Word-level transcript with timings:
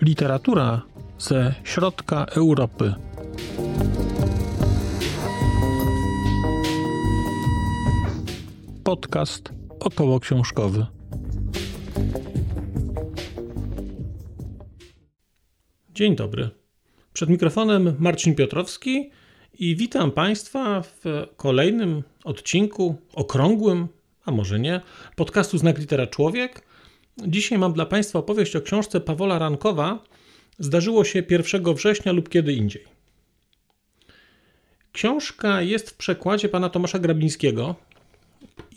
Literatura 0.00 0.82
ze 1.18 1.54
środka 1.64 2.24
Europy. 2.24 2.94
Podcast 8.84 9.52
około 9.80 10.20
książkowy. 10.20 10.86
Dzień 15.94 16.16
dobry. 16.16 16.50
Przed 17.12 17.28
mikrofonem 17.30 17.96
Marcin 17.98 18.34
Piotrowski 18.34 19.10
i 19.58 19.76
witam 19.76 20.10
Państwa 20.10 20.82
w 20.82 21.26
kolejnym 21.36 22.02
odcinku 22.24 22.96
okrągłym, 23.14 23.88
a 24.24 24.30
może 24.30 24.60
nie, 24.60 24.80
podcastu 25.16 25.58
Znak 25.58 25.78
Litera 25.78 26.06
Człowiek. 26.06 26.62
Dzisiaj 27.26 27.58
mam 27.58 27.72
dla 27.72 27.86
Państwa 27.86 28.18
opowieść 28.18 28.56
o 28.56 28.60
książce 28.60 29.00
Pawola 29.00 29.38
Rankowa 29.38 30.04
Zdarzyło 30.58 31.04
się 31.04 31.22
1 31.30 31.74
września 31.74 32.12
lub 32.12 32.28
kiedy 32.28 32.52
indziej. 32.52 32.84
Książka 34.92 35.62
jest 35.62 35.90
w 35.90 35.96
przekładzie 35.96 36.48
pana 36.48 36.68
Tomasza 36.68 36.98
Grabińskiego 36.98 37.74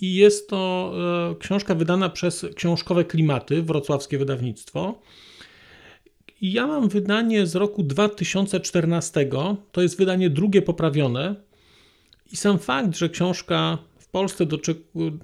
i 0.02 0.16
jest 0.16 0.50
to 0.50 0.94
e, 1.32 1.36
książka 1.40 1.76
wydana 1.76 2.10
przez 2.10 2.46
Książkowe 2.56 3.06
Klimaty, 3.06 3.64
wrocławskie 3.64 4.18
wydawnictwo. 4.18 5.02
Ja 6.42 6.68
mam 6.68 6.90
wydanie 6.90 7.48
z 7.48 7.56
roku 7.56 7.84
2014. 7.84 9.30
To 9.72 9.82
jest 9.82 9.98
wydanie 9.98 10.30
drugie 10.30 10.62
poprawione. 10.62 11.36
I 12.32 12.36
sam 12.36 12.60
fakt, 12.60 12.98
że 12.98 13.10
książka 13.10 13.78
w 14.00 14.08
Polsce 14.08 14.46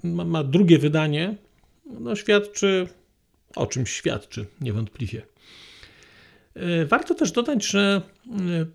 ma 0.02 0.44
drugie 0.44 0.78
wydanie, 0.78 1.36
no 2.00 2.16
świadczy 2.16 2.86
o 3.56 3.66
czym 3.66 3.86
świadczy 3.86 4.46
niewątpliwie. 4.60 5.22
E, 6.54 6.84
warto 6.86 7.14
też 7.14 7.32
dodać, 7.32 7.66
że 7.66 8.02
e, 8.26 8.66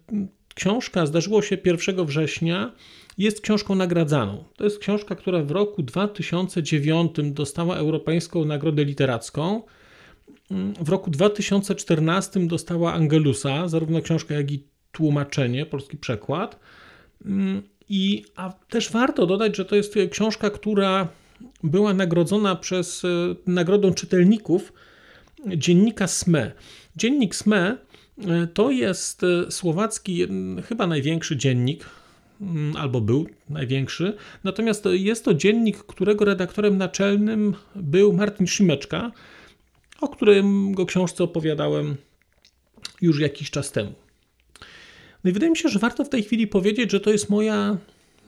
książka 0.56 1.06
zdarzyło 1.06 1.42
się 1.42 1.58
1 1.66 2.06
września 2.06 2.72
jest 3.18 3.42
książką 3.42 3.76
nagradzaną. 3.76 4.44
To 4.56 4.64
jest 4.64 4.80
książka, 4.80 5.16
która 5.16 5.44
w 5.44 5.52
roku 5.52 5.84
2009 5.84 7.12
dostała 7.24 7.76
Europejską 7.76 8.46
Nagrodę 8.46 8.86
Literacką. 8.86 9.62
W 10.80 10.90
roku 10.90 11.12
2014 11.12 12.48
dostała 12.48 12.94
Angelusa, 12.94 13.68
zarówno 13.68 14.02
książkę, 14.02 14.34
jak 14.34 14.52
i 14.52 14.64
tłumaczenie, 14.92 15.66
polski 15.66 15.98
przekład. 15.98 16.60
I, 17.90 18.26
a 18.36 18.54
też 18.70 18.92
warto 18.92 19.26
dodać, 19.26 19.58
że 19.58 19.66
to 19.66 19.76
jest 19.76 19.96
książka, 20.12 20.50
która 20.50 21.08
była 21.64 21.94
nagrodzona 21.94 22.56
przez 22.56 23.06
e, 23.06 23.08
Nagrodą 23.48 23.94
Czytelników 23.94 24.74
dziennika 25.58 26.08
SME. 26.08 26.52
Dziennik 26.96 27.36
SME 27.36 27.78
e, 28.18 28.48
to 28.48 28.72
jest 28.72 29.24
e, 29.24 29.52
słowacki, 29.52 30.28
chyba 30.66 30.88
największy 30.88 31.38
dziennik, 31.38 31.86
mm, 32.42 32.76
albo 32.76 33.02
był 33.02 33.28
największy. 33.50 34.18
Natomiast 34.44 34.86
jest 34.92 35.26
to 35.26 35.34
dziennik, 35.34 35.78
którego 35.78 36.26
redaktorem 36.26 36.78
naczelnym 36.78 37.54
był 37.76 38.14
Martin 38.14 38.48
Szymeczka, 38.48 39.12
o 40.04 40.08
którym 40.08 40.74
go 40.74 40.86
książce 40.86 41.24
opowiadałem 41.24 41.96
już 43.02 43.20
jakiś 43.20 43.52
czas 43.52 43.72
temu. 43.72 43.94
No 45.24 45.30
i 45.30 45.34
wydaje 45.34 45.50
mi 45.50 45.58
się, 45.58 45.70
że 45.70 45.80
warto 45.80 46.04
w 46.04 46.10
tej 46.10 46.24
chwili 46.24 46.48
powiedzieć, 46.48 46.92
że 46.92 47.00
to 47.00 47.10
jest 47.10 47.30
moja, 47.30 47.78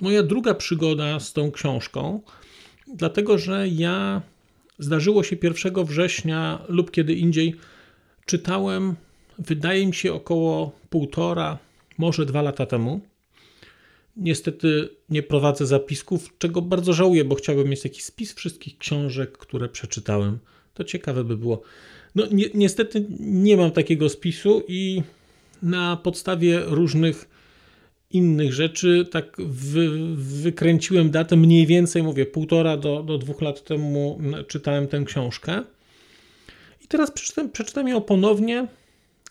moja 0.01 0.23
druga 0.23 0.53
przygoda 0.53 1.19
z 1.19 1.33
tą 1.33 1.51
książką, 1.51 2.21
dlatego 2.93 3.37
że 3.37 3.67
ja 3.67 4.21
zdarzyło 4.79 5.23
się 5.23 5.35
1 5.43 5.85
września 5.85 6.65
lub 6.67 6.91
kiedy 6.91 7.13
indziej 7.13 7.55
czytałem, 8.25 8.95
wydaje 9.39 9.87
mi 9.87 9.93
się, 9.93 10.13
około 10.13 10.71
półtora, 10.89 11.57
może 11.97 12.25
dwa 12.25 12.41
lata 12.41 12.65
temu. 12.65 13.01
Niestety 14.17 14.89
nie 15.09 15.23
prowadzę 15.23 15.65
zapisków, 15.65 16.37
czego 16.37 16.61
bardzo 16.61 16.93
żałuję, 16.93 17.25
bo 17.25 17.35
chciałbym 17.35 17.69
mieć 17.69 17.83
jakiś 17.83 18.03
spis 18.03 18.33
wszystkich 18.33 18.77
książek, 18.77 19.37
które 19.37 19.69
przeczytałem. 19.69 20.39
To 20.75 20.83
ciekawe 20.83 21.23
by 21.23 21.37
było. 21.37 21.61
No, 22.15 22.25
ni 22.31 22.45
niestety 22.53 23.05
nie 23.19 23.57
mam 23.57 23.71
takiego 23.71 24.09
spisu 24.09 24.63
i 24.67 25.01
na 25.63 25.97
podstawie 25.97 26.59
różnych 26.65 27.29
innych 28.11 28.53
rzeczy 28.53 29.07
tak 29.11 29.37
wy, 29.39 29.89
wykręciłem 30.15 31.11
datę 31.11 31.35
mniej 31.35 31.67
więcej, 31.67 32.03
mówię, 32.03 32.25
półtora 32.25 32.77
do, 32.77 33.03
do 33.03 33.17
dwóch 33.17 33.41
lat 33.41 33.63
temu 33.63 34.19
czytałem 34.47 34.87
tę 34.87 35.03
książkę. 35.05 35.63
I 36.83 36.87
teraz 36.87 37.11
przeczytam, 37.11 37.49
przeczytam 37.49 37.87
ją 37.87 38.01
ponownie, 38.01 38.67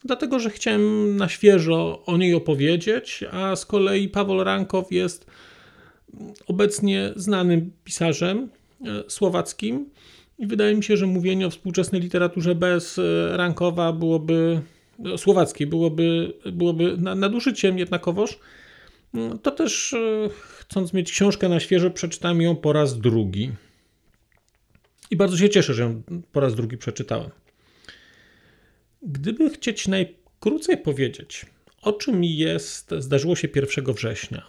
dlatego 0.05 0.39
że 0.39 0.51
chciałem 0.51 1.17
na 1.17 1.29
świeżo 1.29 2.03
o 2.07 2.17
niej 2.17 2.35
opowiedzieć, 2.35 3.25
a 3.31 3.57
z 3.57 3.67
kolei 3.67 4.09
Paweł 4.09 4.45
Rankow 4.45 4.93
jest 4.93 5.27
obecnie 6.47 7.13
znanym 7.17 7.71
pisarzem 7.85 8.49
e, 8.85 9.11
słowackim 9.11 9.91
i 10.39 10.47
wydaje 10.47 10.75
mi 10.75 10.85
się, 10.85 10.97
że 10.97 11.07
mówienie 11.07 11.47
o 11.47 11.51
współczesnej 11.51 12.01
literaturze 12.01 12.55
bez 12.55 12.99
e, 12.99 13.37
Rankowa 13.37 13.93
byłoby 13.93 14.61
e, 15.05 15.19
słowackiej 15.19 15.67
byłoby, 15.67 16.33
byłoby 16.53 16.97
nadużyciem 16.99 17.79
jednakowoż. 17.79 18.39
Mm, 19.15 19.39
to 19.39 19.51
też 19.51 19.95
chcąc 20.59 20.93
mieć 20.93 21.13
książkę 21.13 21.49
na 21.49 21.61
świeżo, 21.61 21.91
przeczytam 21.91 22.43
ją 22.43 22.57
po 22.57 22.73
raz 22.73 22.99
drugi. 23.01 23.53
I 25.11 25.17
bardzo 25.17 25.37
się 25.37 25.51
cieszę, 25.51 25.75
że 25.75 25.83
ją 25.83 26.03
po 26.33 26.41
raz 26.41 26.55
drugi 26.55 26.77
przeczytałem. 26.77 27.31
Gdyby 29.03 29.51
chcieć 29.51 29.89
najkrócej 29.89 30.79
powiedzieć, 30.79 31.47
o 31.83 31.93
czym 31.93 32.25
jest 32.25 32.91
zdarzyło 32.99 33.37
się 33.37 33.49
1 33.55 33.95
września, 33.95 34.47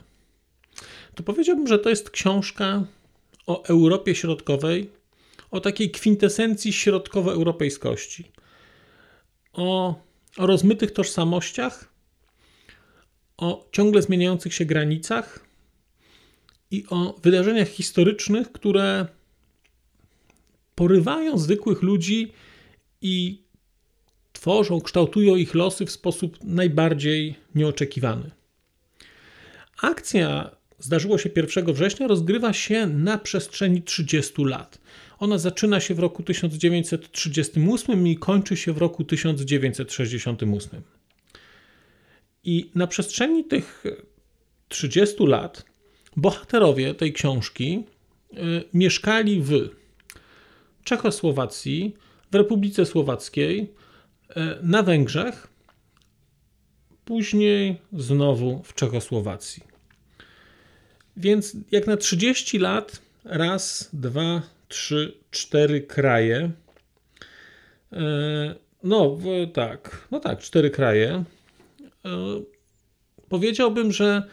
to 1.16 1.24
powiedziałbym, 1.24 1.68
że 1.68 1.80
to 1.80 1.90
jest 1.90 2.10
książka 2.10 2.86
o 3.48 3.64
Europie 3.64 4.16
Środkowej, 4.16 4.90
o 5.52 5.60
takiej 5.60 5.92
kwintesencji 5.92 6.74
środkowoeuropejskości, 6.74 8.32
o, 9.54 9.96
o 10.38 10.48
rozmytych 10.48 10.92
tożsamościach, 10.92 11.94
o 13.38 13.70
ciągle 13.72 14.02
zmieniających 14.02 14.54
się 14.54 14.66
granicach 14.66 15.46
i 16.72 16.86
o 16.90 17.16
wydarzeniach 17.24 17.70
historycznych, 17.70 18.52
które 18.52 19.08
porywają 20.76 21.38
zwykłych 21.38 21.82
ludzi 21.82 22.32
i 23.02 23.44
tworzą, 24.34 24.82
kształtują 24.82 25.36
ich 25.36 25.56
losy 25.56 25.86
w 25.86 25.92
sposób 25.92 26.38
najbardziej 26.44 27.36
nieoczekiwany. 27.56 28.32
Akcja 29.82 30.56
zdarzyło 30.80 31.18
się 31.18 31.30
1 31.36 31.74
września, 31.74 32.08
rozgrywa 32.08 32.54
się 32.54 32.88
na 32.88 33.18
przestrzeni 33.18 33.84
30 33.84 34.44
lat. 34.44 34.80
Ona 35.20 35.38
zaczyna 35.38 35.80
się 35.80 35.96
w 35.96 36.00
roku 36.00 36.24
1938 36.24 38.08
i 38.08 38.18
kończy 38.18 38.58
się 38.58 38.74
w 38.74 38.78
roku 38.78 39.04
1968. 39.04 40.82
I 42.44 42.70
na 42.76 42.88
przestrzeni 42.88 43.44
tych 43.46 43.84
30 44.68 45.26
lat 45.26 45.66
bohaterowie 46.16 46.94
tej 46.94 47.14
książki 47.14 47.84
y, 48.34 48.38
mieszkali 48.74 49.42
w 49.42 49.52
Czechosłowacji, 50.84 51.96
w 52.32 52.36
Republice 52.36 52.86
Słowackiej, 52.86 53.74
E, 54.30 54.60
na 54.64 54.84
Węgrzech, 54.84 55.48
później 57.06 57.82
znowu 57.94 58.64
w 58.64 58.74
Czechosłowacji. 58.74 59.64
Więc 61.18 61.58
jak 61.72 61.88
na 61.88 61.98
30 61.98 62.60
lat, 62.60 63.02
raz, 63.24 63.90
dwa, 63.94 64.42
trzy, 64.68 65.18
cztery 65.32 65.82
kraje. 65.82 66.52
E, 67.94 68.56
no 68.84 69.18
tak, 69.54 70.08
no 70.12 70.20
tak, 70.20 70.40
cztery 70.40 70.70
kraje. 70.70 71.24
E, 72.06 72.42
powiedziałbym, 73.30 73.92
że 73.92 74.24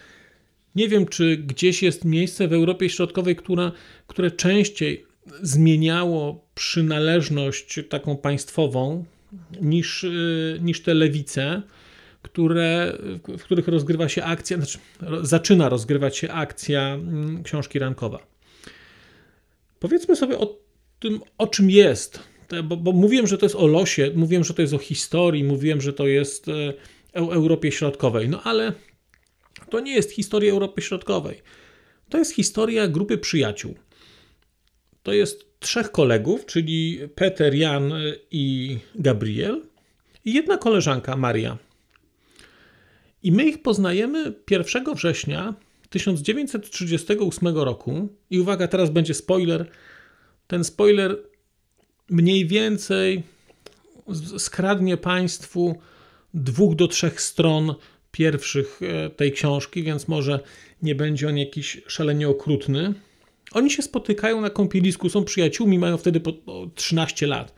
nie 0.74 0.88
wiem, 0.88 1.06
czy 1.06 1.36
gdzieś 1.36 1.82
jest 1.82 2.04
miejsce 2.04 2.48
w 2.48 2.52
Europie 2.52 2.88
Środkowej, 2.88 3.36
która, 3.36 3.72
które 4.06 4.30
częściej 4.30 5.06
zmieniało 5.42 6.44
przynależność 6.54 7.80
taką 7.88 8.16
państwową 8.16 9.04
niż, 9.60 10.04
y, 10.04 10.58
niż 10.62 10.82
te 10.82 10.94
lewice, 10.94 11.62
które, 12.22 12.98
w 13.38 13.42
których 13.42 13.68
rozgrywa 13.68 14.08
się 14.08 14.24
akcja, 14.24 14.56
znaczy 14.56 14.78
zaczyna 15.22 15.68
rozgrywać 15.68 16.16
się 16.16 16.30
akcja 16.30 16.94
mm, 16.94 17.42
książki 17.42 17.78
Rankowa. 17.78 18.31
Powiedzmy 19.82 20.16
sobie 20.16 20.38
o 20.38 20.58
tym, 21.00 21.20
o 21.38 21.46
czym 21.46 21.70
jest, 21.70 22.20
bo, 22.64 22.76
bo 22.76 22.92
mówiłem, 22.92 23.26
że 23.26 23.38
to 23.38 23.46
jest 23.46 23.56
o 23.56 23.66
losie, 23.66 24.10
mówiłem, 24.14 24.44
że 24.44 24.54
to 24.54 24.62
jest 24.62 24.74
o 24.74 24.78
historii, 24.78 25.44
mówiłem, 25.44 25.80
że 25.80 25.92
to 25.92 26.06
jest 26.06 26.48
e, 26.48 26.74
o 27.20 27.32
Europie 27.32 27.72
Środkowej, 27.72 28.28
no 28.28 28.42
ale 28.42 28.72
to 29.70 29.80
nie 29.80 29.94
jest 29.94 30.10
historia 30.10 30.52
Europy 30.52 30.82
Środkowej. 30.82 31.42
To 32.08 32.18
jest 32.18 32.34
historia 32.34 32.88
grupy 32.88 33.18
przyjaciół. 33.18 33.74
To 35.02 35.12
jest 35.12 35.60
trzech 35.60 35.90
kolegów, 35.90 36.46
czyli 36.46 36.98
Peter, 37.14 37.54
Jan 37.54 37.92
i 38.30 38.78
Gabriel, 38.94 39.62
i 40.24 40.32
jedna 40.32 40.58
koleżanka, 40.58 41.16
Maria. 41.16 41.58
I 43.22 43.32
my 43.32 43.44
ich 43.44 43.62
poznajemy 43.62 44.32
1 44.50 44.84
września 44.94 45.54
1938 45.92 47.56
roku. 47.56 48.08
I 48.30 48.40
uwaga, 48.40 48.68
teraz 48.68 48.90
będzie 48.90 49.14
spoiler. 49.14 49.70
Ten 50.46 50.64
spoiler 50.64 51.18
mniej 52.10 52.46
więcej 52.46 53.22
skradnie 54.38 54.96
Państwu 54.96 55.78
dwóch 56.34 56.74
do 56.74 56.88
trzech 56.88 57.20
stron 57.20 57.74
pierwszych 58.10 58.80
e, 58.82 59.10
tej 59.10 59.32
książki, 59.32 59.82
więc 59.82 60.08
może 60.08 60.40
nie 60.82 60.94
będzie 60.94 61.28
on 61.28 61.38
jakiś 61.38 61.82
szalenie 61.86 62.28
okrutny. 62.28 62.94
Oni 63.52 63.70
się 63.70 63.82
spotykają 63.82 64.40
na 64.40 64.50
kąpielisku, 64.50 65.08
są 65.08 65.24
przyjaciółmi, 65.24 65.78
mają 65.78 65.96
wtedy 65.96 66.20
po 66.20 66.32
13 66.74 67.26
lat. 67.26 67.54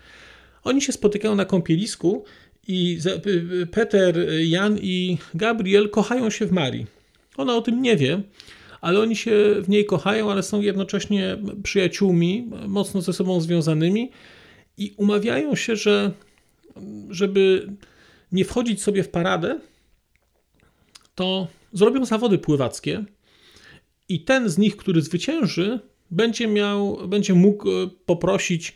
Oni 0.65 0.83
się 0.83 0.93
spotykają 0.93 1.35
na 1.35 1.45
kąpielisku 1.45 2.25
i 2.69 2.99
Peter, 3.71 4.17
Jan 4.43 4.79
i 4.79 5.19
Gabriel 5.35 5.91
kochają 5.91 6.31
się 6.31 6.47
w 6.47 6.53
Marii. 6.53 6.94
Ona 7.37 7.57
o 7.57 7.63
tym 7.63 7.83
nie 7.83 7.97
wie, 7.97 8.23
ale 8.81 9.01
oni 9.01 9.17
się 9.17 9.55
w 9.63 9.69
niej 9.69 9.85
kochają, 9.85 10.31
ale 10.31 10.43
są 10.43 10.61
jednocześnie 10.61 11.37
przyjaciółmi, 11.63 12.51
mocno 12.69 13.01
ze 13.01 13.13
sobą 13.13 13.41
związanymi 13.41 14.11
i 14.79 14.95
umawiają 14.97 15.55
się, 15.55 15.77
że 15.77 16.13
żeby 17.11 17.69
nie 18.33 18.45
wchodzić 18.45 18.83
sobie 18.83 19.03
w 19.03 19.09
paradę, 19.09 19.61
to 21.15 21.49
zrobią 21.73 22.05
zawody 22.05 22.39
pływackie 22.39 23.05
i 24.09 24.21
ten 24.21 24.49
z 24.49 24.59
nich, 24.59 24.77
który 24.77 25.03
zwycięży, 25.03 25.81
będzie 26.11 26.47
miał, 26.47 27.09
będzie 27.09 27.35
mógł 27.35 27.71
e, 27.71 27.91
poprosić 28.07 28.75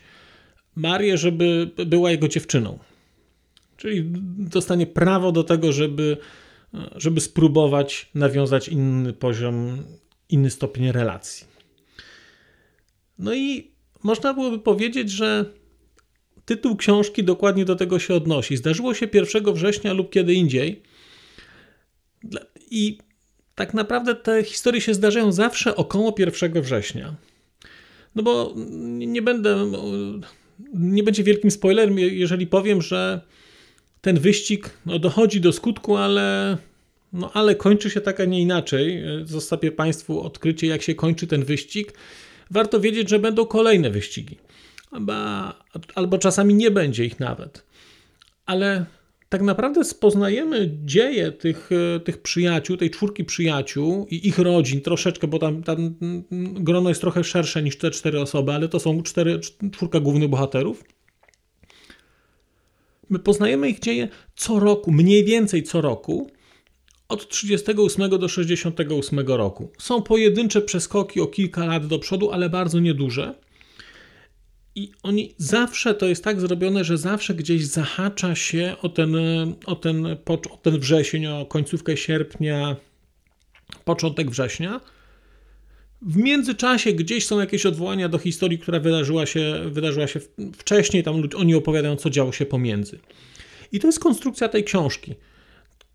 Marię, 0.75 1.17
żeby 1.17 1.71
była 1.85 2.11
jego 2.11 2.27
dziewczyną. 2.27 2.79
Czyli 3.77 4.03
dostanie 4.37 4.87
prawo 4.87 5.31
do 5.31 5.43
tego, 5.43 5.71
żeby, 5.71 6.17
żeby 6.95 7.21
spróbować 7.21 8.09
nawiązać 8.15 8.67
inny 8.67 9.13
poziom, 9.13 9.83
inny 10.29 10.49
stopień 10.49 10.91
relacji. 10.91 11.47
No 13.19 13.33
i 13.33 13.71
można 14.03 14.33
byłoby 14.33 14.59
powiedzieć, 14.59 15.11
że 15.11 15.45
tytuł 16.45 16.75
książki 16.75 17.23
dokładnie 17.23 17.65
do 17.65 17.75
tego 17.75 17.99
się 17.99 18.13
odnosi. 18.13 18.57
Zdarzyło 18.57 18.93
się 18.93 19.07
1 19.13 19.53
września 19.53 19.93
lub 19.93 20.09
kiedy 20.11 20.33
indziej. 20.33 20.81
I 22.71 22.97
tak 23.55 23.73
naprawdę 23.73 24.15
te 24.15 24.43
historie 24.43 24.81
się 24.81 24.93
zdarzają 24.93 25.31
zawsze 25.31 25.75
około 25.75 26.15
1 26.17 26.61
września. 26.61 27.15
No 28.15 28.23
bo 28.23 28.53
nie 28.97 29.21
będę, 29.21 29.71
nie 30.73 31.03
będzie 31.03 31.23
wielkim 31.23 31.51
spoilerem, 31.51 31.99
jeżeli 31.99 32.47
powiem, 32.47 32.81
że 32.81 33.21
ten 34.01 34.19
wyścig 34.19 34.69
no, 34.85 34.99
dochodzi 34.99 35.41
do 35.41 35.53
skutku, 35.53 35.97
ale, 35.97 36.57
no, 37.13 37.31
ale 37.33 37.55
kończy 37.55 37.89
się 37.89 38.01
tak, 38.01 38.19
a 38.19 38.25
nie 38.25 38.41
inaczej. 38.41 39.03
Zostawię 39.23 39.71
Państwu 39.71 40.21
odkrycie, 40.21 40.67
jak 40.67 40.81
się 40.81 40.95
kończy 40.95 41.27
ten 41.27 41.45
wyścig. 41.45 41.93
Warto 42.51 42.79
wiedzieć, 42.79 43.09
że 43.09 43.19
będą 43.19 43.45
kolejne 43.45 43.89
wyścigi. 43.89 44.37
Albo, 44.91 45.13
albo 45.95 46.17
czasami 46.17 46.53
nie 46.53 46.71
będzie 46.71 47.05
ich 47.05 47.19
nawet. 47.19 47.65
Ale 48.45 48.85
tak 49.29 49.41
naprawdę 49.41 49.83
spoznajemy 49.83 50.71
dzieje 50.85 51.31
tych, 51.31 51.69
tych 52.03 52.21
przyjaciół, 52.21 52.77
tej 52.77 52.89
czwórki 52.89 53.25
przyjaciół 53.25 54.07
i 54.09 54.27
ich 54.27 54.39
rodzin 54.39 54.81
troszeczkę, 54.81 55.27
bo 55.27 55.39
tam, 55.39 55.63
tam 55.63 55.95
grono 56.53 56.89
jest 56.89 57.01
trochę 57.01 57.23
szersze 57.23 57.63
niż 57.63 57.77
te 57.77 57.91
cztery 57.91 58.21
osoby, 58.21 58.51
ale 58.51 58.67
to 58.67 58.79
są 58.79 59.03
cztery, 59.03 59.39
czwórka 59.71 59.99
głównych 59.99 60.29
bohaterów. 60.29 60.83
My 63.09 63.19
poznajemy 63.19 63.69
ich 63.69 63.79
dzieje 63.79 64.07
co 64.35 64.59
roku, 64.59 64.91
mniej 64.91 65.25
więcej 65.25 65.63
co 65.63 65.81
roku, 65.81 66.31
od 67.09 67.29
38 67.29 68.09
do 68.09 68.27
68 68.27 69.19
roku. 69.19 69.71
Są 69.77 70.01
pojedyncze 70.01 70.61
przeskoki 70.61 71.21
o 71.21 71.27
kilka 71.27 71.65
lat 71.65 71.87
do 71.87 71.99
przodu, 71.99 72.31
ale 72.31 72.49
bardzo 72.49 72.79
nieduże. 72.79 73.35
I 74.75 74.91
oni 75.03 75.33
zawsze 75.37 75.93
to 75.93 76.05
jest 76.05 76.23
tak 76.23 76.41
zrobione, 76.41 76.83
że 76.83 76.97
zawsze 76.97 77.35
gdzieś 77.35 77.65
zahacza 77.65 78.35
się 78.35 78.75
o 78.81 78.89
ten, 78.89 79.15
o 79.65 79.75
ten, 79.75 80.05
o 80.25 80.57
ten 80.61 80.79
wrzesień, 80.79 81.27
o 81.27 81.45
końcówkę 81.45 81.97
sierpnia, 81.97 82.75
początek 83.85 84.29
września. 84.29 84.81
W 86.01 86.17
międzyczasie 86.17 86.93
gdzieś 86.93 87.25
są 87.25 87.39
jakieś 87.39 87.65
odwołania 87.65 88.09
do 88.09 88.17
historii, 88.17 88.59
która 88.59 88.79
wydarzyła 88.79 89.25
się, 89.25 89.61
wydarzyła 89.65 90.07
się 90.07 90.19
wcześniej. 90.57 91.03
Tam 91.03 91.23
oni 91.37 91.55
opowiadają, 91.55 91.95
co 91.95 92.09
działo 92.09 92.31
się 92.31 92.45
pomiędzy. 92.45 92.99
I 93.71 93.79
to 93.79 93.87
jest 93.87 93.99
konstrukcja 93.99 94.49
tej 94.49 94.63
książki. 94.63 95.15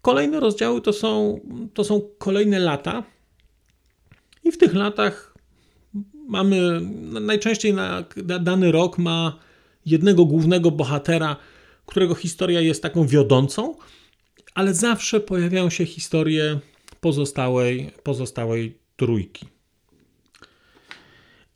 Kolejne 0.03 0.41
rozdziały 0.41 0.81
to 0.81 0.93
są, 0.93 1.41
to 1.75 1.85
są 1.85 2.01
kolejne 2.19 2.59
lata. 2.59 3.05
I 4.45 4.53
w 4.53 4.59
tych 4.59 4.75
latach 4.75 5.35
mamy 6.29 6.81
najczęściej 7.21 7.75
na, 7.75 8.05
na 8.17 8.39
dany 8.39 8.73
rok 8.73 8.99
ma 8.99 9.39
jednego 9.87 10.25
głównego 10.25 10.71
bohatera, 10.71 11.37
którego 11.87 12.15
historia 12.15 12.61
jest 12.61 12.83
taką 12.83 13.07
wiodącą, 13.07 13.77
ale 14.55 14.75
zawsze 14.75 15.21
pojawiają 15.21 15.71
się 15.71 15.87
historie 15.87 16.61
pozostałej, 17.01 17.91
pozostałej 18.03 18.79
trójki. 18.97 19.54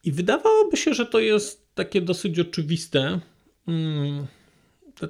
I 0.05 0.13
wydawałoby 0.13 0.77
się, 0.77 0.95
że 0.95 1.07
to 1.07 1.19
jest 1.19 1.75
takie 1.75 2.01
dosyć 2.01 2.39
oczywiste. 2.39 3.21
Hmm, 3.67 4.27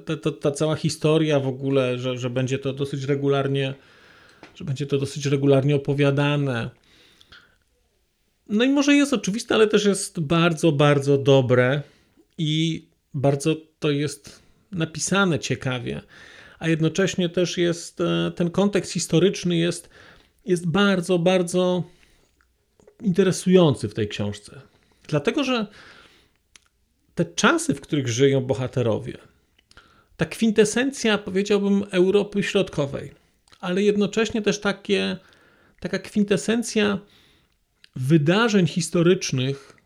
ta, 0.05 0.17
ta, 0.17 0.31
ta, 0.31 0.51
cała 0.51 0.75
historia 0.75 1.39
w 1.39 1.47
ogóle, 1.47 1.99
że, 1.99 2.17
że 2.17 2.29
będzie 2.29 2.59
to 2.59 2.73
dosyć 2.73 3.03
regularnie, 3.03 3.73
że 4.55 4.65
będzie 4.65 4.85
to 4.85 4.97
dosyć 4.97 5.25
regularnie 5.25 5.75
opowiadane 5.75 6.69
no 8.49 8.63
i 8.63 8.69
może 8.69 8.95
jest 8.95 9.13
oczywiste, 9.13 9.55
ale 9.55 9.67
też 9.67 9.85
jest 9.85 10.19
bardzo, 10.19 10.71
bardzo 10.71 11.17
dobre 11.17 11.81
i 12.37 12.85
bardzo 13.13 13.55
to 13.79 13.91
jest 13.91 14.39
napisane 14.71 15.39
ciekawie, 15.39 16.01
a 16.59 16.67
jednocześnie 16.67 17.29
też 17.29 17.57
jest 17.57 18.01
e, 18.01 18.31
ten 18.35 18.51
kontekst 18.51 18.91
historyczny 18.91 19.57
jest, 19.57 19.89
jest 20.45 20.67
bardzo, 20.67 21.19
bardzo 21.19 21.83
interesujący 23.01 23.87
w 23.89 23.93
tej 23.93 24.07
książce. 24.07 24.61
Dlatego, 25.09 25.43
że 25.43 25.67
te 27.15 27.25
czasy, 27.25 27.73
w 27.73 27.81
których 27.81 28.07
żyją 28.07 28.41
bohaterowie, 28.41 29.17
ta 30.17 30.25
kwintesencja, 30.25 31.17
powiedziałbym, 31.17 31.83
Europy 31.91 32.43
Środkowej, 32.43 33.11
ale 33.59 33.83
jednocześnie 33.83 34.41
też 34.41 34.59
takie, 34.59 35.17
taka 35.79 35.99
kwintesencja 35.99 36.99
wydarzeń 37.95 38.67
historycznych, 38.67 39.77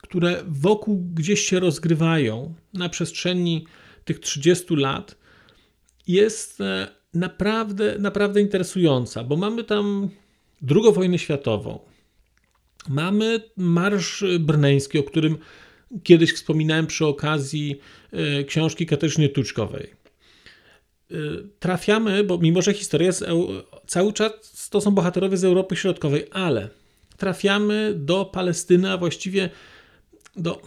które 0.00 0.42
wokół 0.46 1.04
gdzieś 1.14 1.40
się 1.40 1.60
rozgrywają 1.60 2.54
na 2.74 2.88
przestrzeni 2.88 3.66
tych 4.04 4.18
30 4.18 4.76
lat, 4.76 5.16
jest 6.06 6.60
e, 6.60 6.88
naprawdę, 7.14 7.98
naprawdę 7.98 8.40
interesująca, 8.40 9.24
bo 9.24 9.36
mamy 9.36 9.64
tam 9.64 10.08
II 10.70 10.94
wojnę 10.94 11.18
światową, 11.18 11.91
mamy 12.88 13.40
Marsz 13.56 14.24
Brneński, 14.40 14.98
o 14.98 15.02
którym 15.02 15.38
kiedyś 16.02 16.32
wspominałem 16.32 16.86
przy 16.86 17.06
okazji 17.06 17.80
e, 18.12 18.44
książki 18.44 18.86
Katarzyny 18.86 19.28
Tuczkowej. 19.28 19.90
E, 21.10 21.14
trafiamy, 21.58 22.24
bo 22.24 22.38
mimo 22.38 22.62
że 22.62 22.74
historia 22.74 23.06
jest 23.06 23.24
cały 23.86 24.12
czas 24.12 24.68
to 24.70 24.80
są 24.80 24.90
bohaterowie 24.90 25.36
z 25.36 25.44
Europy 25.44 25.76
Środkowej, 25.76 26.26
ale 26.30 26.68
trafiamy 27.16 27.94
do 27.96 28.24
Palestyny, 28.24 28.90
a 28.90 28.96
właściwie 28.96 29.50
do 30.36 30.62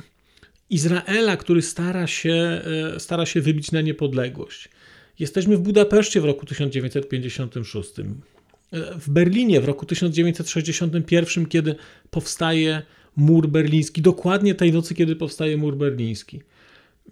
Izraela, 0.70 1.38
który 1.38 1.62
stara 1.62 2.08
się, 2.08 2.62
e, 2.96 3.00
stara 3.00 3.26
się 3.26 3.42
wybić 3.42 3.72
na 3.72 3.82
niepodległość. 3.82 4.70
Jesteśmy 5.20 5.58
w 5.58 5.60
Budapeszcie 5.60 6.22
w 6.22 6.26
roku 6.26 6.46
1956. 6.46 7.92
W 9.00 9.10
Berlinie 9.10 9.62
w 9.62 9.66
roku 9.66 9.86
1961, 9.86 11.46
kiedy 11.46 11.76
powstaje 12.12 12.82
mur 13.16 13.48
berliński, 13.48 14.02
dokładnie 14.02 14.56
tej 14.56 14.74
nocy, 14.74 14.96
kiedy 14.96 15.16
powstaje 15.16 15.58
mur 15.58 15.78
berliński. 15.78 16.42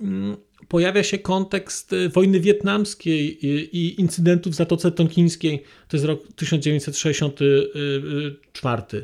Mm, 0.01 0.37
pojawia 0.67 1.03
się 1.03 1.17
kontekst 1.17 1.93
e, 1.93 2.09
wojny 2.09 2.39
wietnamskiej 2.39 3.45
i 3.77 4.01
incydentów 4.01 4.53
w 4.53 4.55
Zatoce 4.55 4.91
Tonkińskiej, 4.91 5.63
to 5.87 5.97
jest 5.97 6.05
rok 6.05 6.27
1964. 6.35 9.03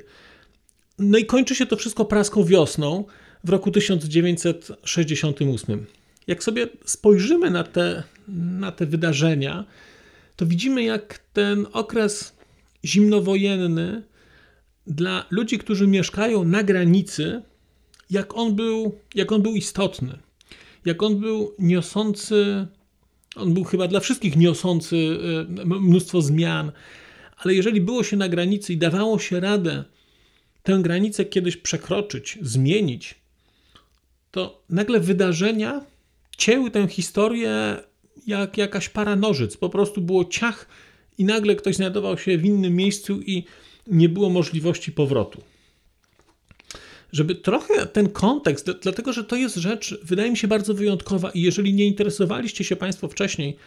No 1.00 1.18
i 1.18 1.26
kończy 1.26 1.56
się 1.56 1.66
to 1.66 1.76
wszystko 1.76 2.06
praską 2.06 2.44
wiosną 2.44 3.06
w 3.44 3.50
roku 3.50 3.72
1968. 3.72 5.86
Jak 6.28 6.44
sobie 6.44 6.68
spojrzymy 6.86 7.52
na 7.52 7.64
te, 7.64 8.04
na 8.28 8.72
te 8.72 8.86
wydarzenia, 8.86 9.66
to 10.36 10.46
widzimy, 10.46 10.84
jak 10.84 11.20
ten 11.34 11.66
okres 11.74 12.39
zimnowojenny 12.86 14.04
dla 14.88 15.26
ludzi, 15.30 15.58
którzy 15.58 15.88
mieszkają 15.88 16.44
na 16.44 16.64
granicy, 16.64 17.42
jak 18.10 18.38
on 18.38 18.56
był, 18.56 19.00
jak 19.16 19.32
on 19.32 19.42
był 19.42 19.56
istotny, 19.56 20.20
jak 20.86 21.04
on 21.04 21.20
był 21.20 21.56
niosący, 21.60 22.68
on 23.36 23.54
był 23.54 23.64
chyba 23.64 23.88
dla 23.88 24.00
wszystkich 24.00 24.38
niosący 24.38 25.18
e, 25.62 25.66
mnóstwo 25.66 26.22
zmian, 26.22 26.72
ale 27.38 27.54
jeżeli 27.54 27.82
było 27.82 28.04
się 28.04 28.18
na 28.18 28.30
granicy 28.30 28.74
i 28.74 28.78
dawało 28.78 29.20
się 29.20 29.40
radę 29.40 29.84
tę 30.64 30.80
granicę 30.82 31.26
kiedyś 31.26 31.58
przekroczyć, 31.58 32.38
zmienić, 32.42 33.16
to 34.32 34.64
nagle 34.70 35.00
wydarzenia 35.00 35.86
cięły 36.38 36.72
tę 36.72 36.88
historię 36.88 37.78
jak 38.28 38.58
jakaś 38.58 38.90
para 38.90 39.16
nożyc. 39.16 39.58
Po 39.58 39.70
prostu 39.70 40.02
było 40.02 40.26
ciach 40.26 40.68
i 41.20 41.26
nagle 41.26 41.56
ktoś 41.56 41.76
znajdował 41.76 42.18
się 42.18 42.38
w 42.38 42.46
innym 42.46 42.76
miejscu 42.76 43.22
i 43.22 43.44
nie 43.88 44.10
było 44.10 44.30
możliwości 44.30 44.92
powrotu. 44.92 45.42
Żeby 47.12 47.36
trochę 47.36 47.86
ten 47.86 48.10
kontekst, 48.10 48.70
dlatego 48.82 49.14
że 49.14 49.24
to 49.24 49.36
jest 49.36 49.56
rzecz, 49.56 50.00
wydaje 50.04 50.32
mi 50.32 50.38
się, 50.38 50.48
bardzo 50.48 50.74
wyjątkowa 50.74 51.30
i 51.30 51.42
jeżeli 51.42 51.74
nie 51.74 51.86
interesowaliście 51.86 52.64
się 52.64 52.76
Państwo 52.76 53.08
wcześniej 53.08 53.58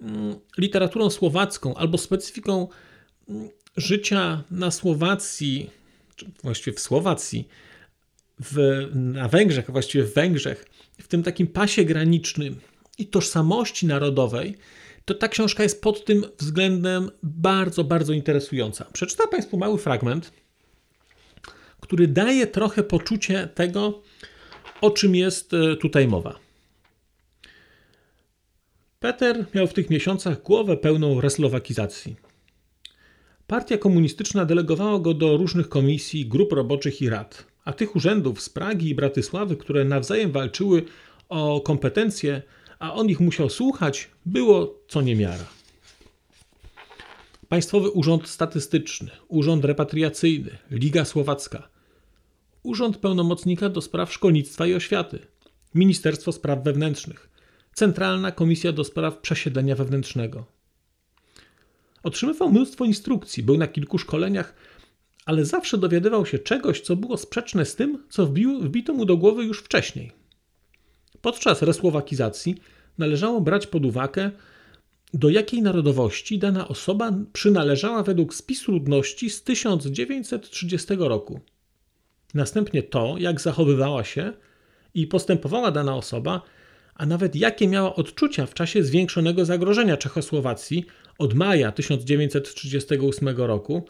mm, 0.00 0.34
literaturą 0.58 1.10
słowacką 1.10 1.74
albo 1.74 1.98
specyfiką 1.98 2.68
mm, 3.28 3.48
życia 3.76 4.44
na 4.50 4.70
Słowacji, 4.70 5.70
czy 6.16 6.26
właściwie 6.42 6.76
w 6.76 6.80
Słowacji, 6.80 7.48
w, 8.40 8.86
na 8.94 9.28
Węgrzech, 9.28 9.70
a 9.70 9.72
właściwie 9.72 10.04
w 10.04 10.14
Węgrzech, 10.14 10.64
w 11.00 11.08
tym 11.08 11.22
takim 11.22 11.46
pasie 11.46 11.84
granicznym 11.84 12.60
i 12.98 13.06
tożsamości 13.06 13.86
narodowej, 13.86 14.56
to 15.04 15.14
ta 15.14 15.28
książka 15.28 15.62
jest 15.62 15.82
pod 15.82 16.04
tym 16.04 16.24
względem 16.38 17.10
bardzo, 17.22 17.84
bardzo 17.84 18.12
interesująca. 18.12 18.86
Przeczytam 18.92 19.28
Państwu 19.28 19.56
mały 19.56 19.78
fragment, 19.78 20.32
który 21.80 22.08
daje 22.08 22.46
trochę 22.46 22.82
poczucie 22.82 23.48
tego, 23.54 24.02
o 24.80 24.90
czym 24.90 25.14
jest 25.14 25.54
e, 25.54 25.76
tutaj 25.76 26.08
mowa. 26.08 26.38
Peter 29.00 29.46
miał 29.54 29.66
w 29.66 29.72
tych 29.72 29.90
miesiącach 29.90 30.42
głowę 30.42 30.76
pełną 30.76 31.20
reslowakizacji. 31.20 32.16
Partia 33.46 33.78
komunistyczna 33.78 34.44
delegowała 34.44 34.98
go 34.98 35.14
do 35.14 35.36
różnych 35.36 35.68
komisji, 35.68 36.26
grup 36.26 36.52
roboczych 36.52 37.02
i 37.02 37.08
rad, 37.08 37.46
a 37.64 37.72
tych 37.72 37.96
urzędów 37.96 38.42
z 38.42 38.48
Pragi 38.48 38.88
i 38.88 38.94
Bratysławy, 38.94 39.56
które 39.56 39.84
nawzajem 39.84 40.32
walczyły 40.32 40.82
o 41.28 41.60
kompetencje, 41.60 42.42
a 42.84 42.94
on 42.94 43.08
ich 43.08 43.20
musiał 43.20 43.50
słuchać, 43.50 44.10
było 44.26 44.78
co 44.88 45.02
niemiara. 45.02 45.44
Państwowy 47.48 47.90
Urząd 47.90 48.28
Statystyczny, 48.28 49.10
Urząd 49.28 49.64
Repatriacyjny, 49.64 50.58
Liga 50.70 51.04
Słowacka, 51.04 51.68
Urząd 52.62 52.96
Pełnomocnika 52.96 53.68
do 53.68 53.80
Spraw 53.80 54.12
Szkolnictwa 54.12 54.66
i 54.66 54.74
Oświaty, 54.74 55.18
Ministerstwo 55.74 56.32
Spraw 56.32 56.64
Wewnętrznych, 56.64 57.30
Centralna 57.74 58.32
Komisja 58.32 58.72
do 58.72 58.84
Spraw 58.84 59.18
Przesiedlenia 59.18 59.76
Wewnętrznego. 59.76 60.44
Otrzymywał 62.02 62.50
mnóstwo 62.50 62.84
instrukcji, 62.84 63.42
był 63.42 63.56
na 63.56 63.66
kilku 63.66 63.98
szkoleniach, 63.98 64.54
ale 65.26 65.44
zawsze 65.44 65.78
dowiadywał 65.78 66.26
się 66.26 66.38
czegoś, 66.38 66.80
co 66.80 66.96
było 66.96 67.16
sprzeczne 67.16 67.64
z 67.64 67.76
tym, 67.76 68.04
co 68.08 68.26
wbił, 68.26 68.60
wbito 68.60 68.94
mu 68.94 69.04
do 69.04 69.16
głowy 69.16 69.44
już 69.44 69.60
wcześniej. 69.60 70.12
Podczas 71.20 71.62
resłowakizacji 71.62 72.56
należało 72.98 73.40
brać 73.40 73.66
pod 73.66 73.84
uwagę, 73.84 74.30
do 75.14 75.28
jakiej 75.28 75.62
narodowości 75.62 76.38
dana 76.38 76.68
osoba 76.68 77.12
przynależała 77.32 78.02
według 78.02 78.34
spisu 78.34 78.72
ludności 78.72 79.30
z 79.30 79.42
1930 79.42 80.94
roku. 80.98 81.40
Następnie 82.34 82.82
to, 82.82 83.14
jak 83.18 83.40
zachowywała 83.40 84.04
się 84.04 84.32
i 84.94 85.06
postępowała 85.06 85.70
dana 85.70 85.96
osoba, 85.96 86.42
a 86.94 87.06
nawet 87.06 87.36
jakie 87.36 87.68
miała 87.68 87.94
odczucia 87.94 88.46
w 88.46 88.54
czasie 88.54 88.82
zwiększonego 88.82 89.44
zagrożenia 89.44 89.96
Czechosłowacji 89.96 90.86
od 91.18 91.34
maja 91.34 91.72
1938 91.72 93.28
roku, 93.36 93.86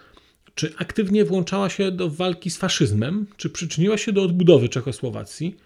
czy 0.54 0.72
aktywnie 0.78 1.24
włączała 1.24 1.70
się 1.70 1.90
do 1.90 2.10
walki 2.10 2.50
z 2.50 2.56
faszyzmem, 2.56 3.26
czy 3.36 3.50
przyczyniła 3.50 3.98
się 3.98 4.12
do 4.12 4.22
odbudowy 4.22 4.68
Czechosłowacji, 4.68 5.56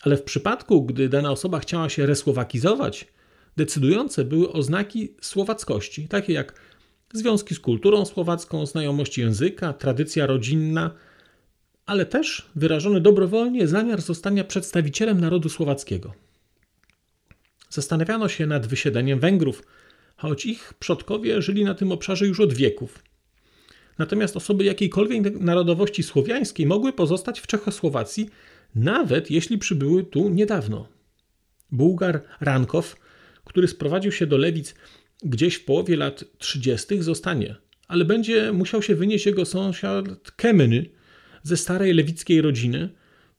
ale 0.00 0.16
w 0.16 0.22
przypadku, 0.22 0.82
gdy 0.82 1.08
dana 1.08 1.30
osoba 1.30 1.60
chciała 1.60 1.88
się 1.88 2.06
resłowakizować, 2.06 3.06
decydujące 3.56 4.24
były 4.24 4.52
oznaki 4.52 5.14
słowackości, 5.20 6.08
takie 6.08 6.32
jak 6.32 6.54
związki 7.12 7.54
z 7.54 7.60
kulturą 7.60 8.04
słowacką, 8.04 8.66
znajomość 8.66 9.18
języka, 9.18 9.72
tradycja 9.72 10.26
rodzinna, 10.26 10.90
ale 11.86 12.06
też 12.06 12.50
wyrażony 12.54 13.00
dobrowolnie 13.00 13.68
zamiar 13.68 14.00
zostania 14.00 14.44
przedstawicielem 14.44 15.20
narodu 15.20 15.48
słowackiego. 15.48 16.12
Zastanawiano 17.70 18.28
się 18.28 18.46
nad 18.46 18.66
wysiedleniem 18.66 19.20
Węgrów, 19.20 19.62
choć 20.16 20.46
ich 20.46 20.74
przodkowie 20.78 21.42
żyli 21.42 21.64
na 21.64 21.74
tym 21.74 21.92
obszarze 21.92 22.26
już 22.26 22.40
od 22.40 22.52
wieków. 22.52 23.02
Natomiast 23.98 24.36
osoby 24.36 24.64
jakiejkolwiek 24.64 25.40
narodowości 25.40 26.02
słowiańskiej 26.02 26.66
mogły 26.66 26.92
pozostać 26.92 27.40
w 27.40 27.46
Czechosłowacji 27.46 28.30
nawet 28.74 29.30
jeśli 29.30 29.58
przybyły 29.58 30.04
tu 30.04 30.28
niedawno. 30.28 30.88
Bułgar 31.72 32.22
Rankow, 32.40 32.96
który 33.44 33.68
sprowadził 33.68 34.12
się 34.12 34.26
do 34.26 34.36
Lewic 34.36 34.74
gdzieś 35.22 35.54
w 35.54 35.64
połowie 35.64 35.96
lat 35.96 36.24
30., 36.38 37.02
zostanie, 37.02 37.56
ale 37.88 38.04
będzie 38.04 38.52
musiał 38.52 38.82
się 38.82 38.94
wynieść 38.94 39.26
jego 39.26 39.44
sąsiad 39.44 40.30
Kemeny 40.36 40.86
ze 41.42 41.56
starej 41.56 41.94
lewickiej 41.94 42.40
rodziny, 42.40 42.88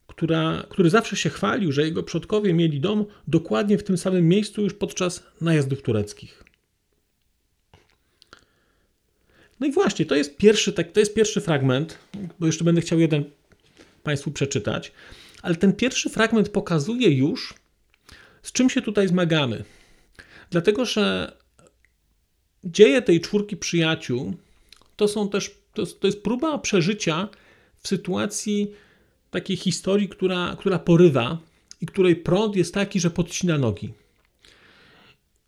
która, 0.06 0.66
który 0.68 0.90
zawsze 0.90 1.16
się 1.16 1.30
chwalił, 1.30 1.72
że 1.72 1.82
jego 1.82 2.02
przodkowie 2.02 2.54
mieli 2.54 2.80
dom 2.80 3.06
dokładnie 3.28 3.78
w 3.78 3.84
tym 3.84 3.98
samym 3.98 4.28
miejscu 4.28 4.62
już 4.62 4.74
podczas 4.74 5.26
najazdów 5.40 5.82
tureckich. 5.82 6.44
No 9.60 9.66
i 9.66 9.72
właśnie, 9.72 10.06
to 10.06 10.14
jest 10.14 10.36
pierwszy, 10.36 10.72
tak, 10.72 10.92
to 10.92 11.00
jest 11.00 11.14
pierwszy 11.14 11.40
fragment, 11.40 11.98
bo 12.38 12.46
jeszcze 12.46 12.64
będę 12.64 12.80
chciał 12.80 13.00
jeden 13.00 13.24
Państwu 14.02 14.30
przeczytać 14.30 14.92
ale 15.42 15.54
ten 15.56 15.72
pierwszy 15.72 16.10
fragment 16.10 16.48
pokazuje 16.48 17.10
już, 17.10 17.54
z 18.42 18.52
czym 18.52 18.70
się 18.70 18.82
tutaj 18.82 19.08
zmagamy. 19.08 19.64
Dlatego, 20.50 20.84
że 20.84 21.36
dzieje 22.64 23.02
tej 23.02 23.20
czwórki 23.20 23.56
przyjaciół 23.56 24.34
to 24.96 25.08
są 25.08 25.28
też, 25.28 25.50
to, 25.74 25.86
to 25.86 26.06
jest 26.06 26.22
próba 26.22 26.58
przeżycia 26.58 27.28
w 27.78 27.88
sytuacji 27.88 28.72
takiej 29.30 29.56
historii, 29.56 30.08
która, 30.08 30.56
która 30.58 30.78
porywa 30.78 31.38
i 31.80 31.86
której 31.86 32.16
prąd 32.16 32.56
jest 32.56 32.74
taki, 32.74 33.00
że 33.00 33.10
podcina 33.10 33.58
nogi. 33.58 33.92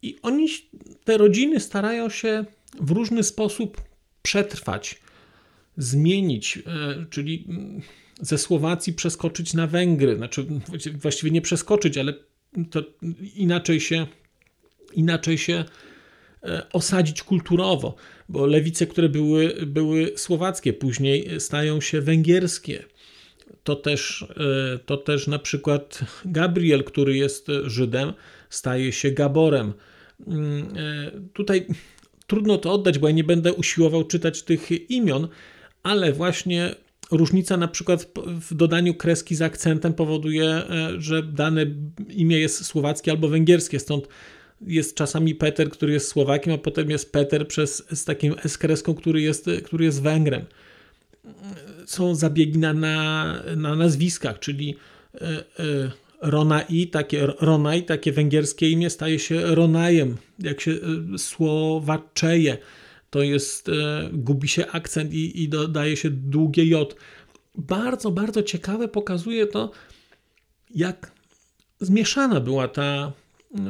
I 0.02 0.18
oni, 0.23 0.49
te 1.04 1.18
rodziny 1.18 1.61
starają 1.61 2.08
się 2.08 2.44
w 2.80 2.90
różny 2.90 3.23
sposób 3.23 3.82
przetrwać, 4.23 5.00
zmienić, 5.76 6.59
e, 6.59 7.07
czyli 7.11 7.45
mm, 7.49 7.81
ze 8.21 8.38
Słowacji 8.38 8.93
przeskoczyć 8.93 9.54
na 9.54 9.66
Węgry. 9.66 10.16
Znaczy, 10.16 10.47
właściwie 10.95 11.31
nie 11.31 11.43
przeskoczyć, 11.43 11.99
ale 11.99 12.14
to 12.71 12.83
inaczej 13.37 13.81
się, 13.81 14.07
inaczej 14.93 15.38
się 15.38 15.64
e, 16.43 16.66
osadzić 16.73 17.23
kulturowo, 17.23 17.97
bo 18.28 18.47
lewice, 18.47 18.87
które 18.87 19.09
były, 19.09 19.66
były 19.66 20.12
słowackie, 20.16 20.73
później 20.73 21.40
stają 21.40 21.81
się 21.81 22.00
węgierskie. 22.00 22.85
To 23.64 23.76
też, 23.76 24.26
e, 24.75 24.78
to 24.78 24.97
też 24.97 25.26
na 25.26 25.38
przykład 25.38 26.00
Gabriel, 26.25 26.85
który 26.85 27.16
jest 27.16 27.47
Żydem, 27.64 28.12
staje 28.50 28.93
się 28.93 29.11
Gaborem. 29.11 29.73
Mm, 30.26 30.69
tutaj 31.33 31.66
trudno 32.26 32.59
to 32.59 32.73
oddać, 32.73 32.99
bo 32.99 33.09
ja 33.09 33.14
nie 33.14 33.25
będę 33.25 33.52
usiłował 33.52 34.04
czytać 34.04 34.43
tych 34.43 34.90
imion, 34.90 35.28
ale 35.85 36.12
właśnie 36.12 36.75
Różnica 37.11 37.57
na 37.57 37.69
przykład 37.69 38.07
w 38.26 38.55
dodaniu 38.55 38.95
kreski 38.95 39.35
z 39.35 39.43
akcentem 39.43 39.95
powoduje, 39.95 40.45
e, 40.45 40.91
że 40.99 41.23
dane 41.23 41.67
imię 42.09 42.38
jest 42.38 42.64
słowackie 42.64 43.11
albo 43.11 43.29
węgierskie, 43.29 43.81
stąd 43.81 44.09
jest 44.67 44.95
czasami 44.95 45.35
Peter, 45.35 45.71
który 45.71 45.93
jest 45.93 46.09
Słowakiem, 46.09 46.55
a 46.55 46.59
potem 46.59 46.91
jest 46.91 47.12
Peter 47.12 47.49
przez, 47.49 47.87
z 47.93 48.05
takim 48.05 48.35
S 48.45 48.59
kreską, 48.59 48.95
który 48.95 49.21
jest, 49.21 49.50
który 49.64 49.85
jest 49.85 50.03
Węgrem. 50.03 50.45
Są 51.87 52.14
zabiegi 52.14 52.59
na, 52.59 52.73
na, 52.73 53.43
na 53.57 53.76
nazwiskach, 53.76 54.38
czyli 54.38 54.76
e, 55.14 55.21
e, 55.29 55.45
Ronai, 56.23 56.87
takie, 56.87 57.26
Ronaj, 57.26 57.85
takie 57.85 58.12
węgierskie 58.12 58.71
imię 58.71 58.91
staje 58.91 59.19
się 59.19 59.55
Ronajem, 59.55 60.17
jak 60.38 60.61
się 60.61 60.75
słowaczeje 61.17 62.59
to 63.14 63.23
jest, 63.23 63.68
e, 63.68 64.11
gubi 64.12 64.49
się 64.49 64.66
akcent 64.66 65.12
i, 65.12 65.42
i 65.42 65.49
dodaje 65.49 65.97
się 65.97 66.11
długie 66.11 66.64
J. 66.64 66.97
Bardzo, 67.54 68.11
bardzo 68.11 68.42
ciekawe 68.42 68.88
pokazuje 68.88 69.47
to, 69.47 69.71
jak 70.75 71.12
zmieszana 71.80 72.40
była 72.40 72.68
ta, 72.68 73.12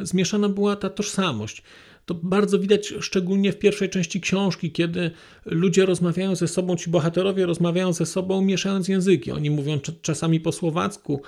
zmieszana 0.03 0.49
była 0.49 0.77
ta 0.77 0.91
tożsamość. 0.91 1.63
To 2.07 2.15
bardzo 2.15 2.59
widać 2.59 2.95
szczególnie 3.01 3.53
w 3.53 3.59
pierwszej 3.59 3.91
części 3.91 4.21
książki, 4.21 4.73
kiedy 4.73 5.11
ludzie 5.45 5.87
rozmawiają 5.87 6.35
ze 6.35 6.49
sobą, 6.49 6.77
ci 6.77 6.91
bohaterowie 6.91 7.47
rozmawiają 7.47 7.93
ze 7.93 8.07
sobą, 8.07 8.43
mieszając 8.43 8.89
języki. 8.89 9.33
Oni 9.33 9.51
mówią 9.51 9.81
czasami 10.03 10.41
po 10.41 10.53
słowacku, 10.53 11.23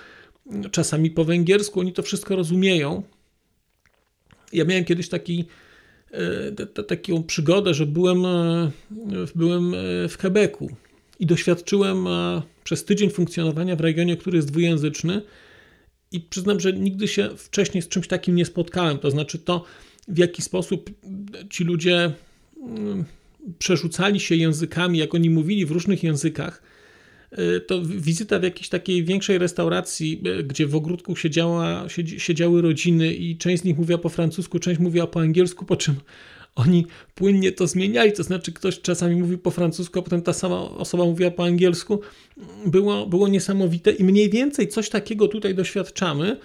czasami 0.70 1.11
po 1.11 1.25
węgiersku, 1.25 1.80
oni 1.80 1.92
to 1.92 2.02
wszystko 2.02 2.37
rozumieją. 2.37 3.02
Ja 4.52 4.64
miałem 4.64 4.85
kiedyś 4.85 5.08
taki, 5.08 5.44
taką 6.87 7.23
przygodę, 7.23 7.75
że 7.75 7.87
byłem, 7.87 8.25
e, 8.25 8.70
byłem 9.35 9.75
e, 9.75 10.08
w 10.08 10.18
Quebecu 10.18 10.68
i 11.20 11.26
doświadczyłem 11.26 12.06
przez 12.64 12.85
tydzień 12.85 13.11
funkcjonowania 13.11 13.76
w 13.76 13.80
regionie, 13.80 14.16
który 14.16 14.37
jest 14.37 14.50
dwujęzyczny 14.50 15.23
i 16.12 16.20
przyznam, 16.20 16.61
że 16.61 16.73
nigdy 16.73 17.08
się 17.08 17.28
wcześniej 17.37 17.82
z 17.82 17.88
czymś 17.88 18.08
takim 18.08 18.35
nie 18.35 18.44
spotkałem. 18.44 18.99
To 18.99 19.11
znaczy 19.11 19.38
to, 19.38 19.64
w 20.08 20.18
jaki 20.18 20.42
sposób 20.42 20.90
ci 21.50 21.64
ludzie 21.64 22.12
mm, 22.62 23.04
przerzucali 23.58 24.20
się 24.20 24.37
językami, 24.37 24.99
jak 24.99 25.14
oni 25.14 25.30
mówili 25.30 25.66
w 25.66 25.70
różnych 25.70 26.02
językach, 26.02 26.62
y, 26.62 26.75
to 27.66 27.83
wizyta 27.83 28.38
w 28.38 28.42
jakiejś 28.42 28.68
takiej 28.68 29.04
większej 29.04 29.38
restauracji, 29.38 30.23
y, 30.26 30.45
gdzie 30.45 30.66
w 30.66 30.75
ogródku 30.75 31.16
siedziała, 31.16 31.85
siedziały 32.18 32.62
rodziny 32.62 33.14
i 33.14 33.37
część 33.37 33.62
z 33.62 33.64
nich 33.64 33.78
mówiła 33.78 33.99
po 33.99 34.09
francusku, 34.09 34.59
część 34.59 34.80
mówiła 34.80 35.06
po 35.06 35.21
angielsku, 35.21 35.64
po 35.64 35.76
czym 35.76 35.95
oni 36.54 36.87
płynnie 37.14 37.52
to 37.52 37.66
zmieniali, 37.66 38.12
to 38.12 38.23
znaczy 38.23 38.52
ktoś 38.52 38.80
czasami 38.80 39.16
mówił 39.16 39.38
po 39.38 39.50
francusku, 39.50 39.99
a 39.99 40.02
potem 40.02 40.23
ta 40.23 40.33
sama 40.33 40.61
osoba 40.61 41.04
mówiła 41.04 41.30
po 41.30 41.45
angielsku. 41.45 42.00
Było, 42.66 43.06
było 43.06 43.28
niesamowite 43.28 43.92
i 43.92 44.04
mniej 44.04 44.30
więcej 44.30 44.68
coś 44.68 44.88
takiego 44.88 45.28
tutaj 45.28 45.54
doświadczamy. 45.54 46.37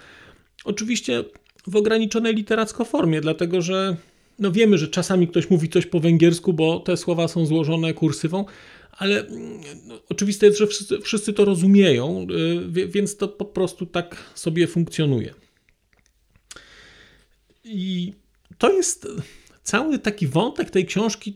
Oczywiście 0.64 1.24
w 1.66 1.76
ograniczonej 1.76 2.34
literacko 2.34 2.84
formie, 2.84 3.20
dlatego 3.20 3.62
że 3.62 3.96
no 4.38 4.52
wiemy, 4.52 4.78
że 4.78 4.88
czasami 4.88 5.28
ktoś 5.28 5.50
mówi 5.50 5.68
coś 5.68 5.86
po 5.86 6.00
węgiersku, 6.00 6.52
bo 6.52 6.80
te 6.80 6.96
słowa 6.96 7.28
są 7.28 7.46
złożone 7.46 7.94
kursywą, 7.94 8.44
ale 8.92 9.26
no, 9.86 10.00
oczywiste 10.08 10.46
jest, 10.46 10.58
że 10.58 10.66
wszyscy, 10.66 11.00
wszyscy 11.00 11.32
to 11.32 11.44
rozumieją, 11.44 12.26
y, 12.76 12.88
więc 12.88 13.16
to 13.16 13.28
po 13.28 13.44
prostu 13.44 13.86
tak 13.86 14.16
sobie 14.34 14.66
funkcjonuje. 14.66 15.34
I 17.64 18.12
to 18.58 18.72
jest 18.72 19.08
cały 19.62 19.98
taki 19.98 20.26
wątek 20.26 20.70
tej 20.70 20.86
książki, 20.86 21.34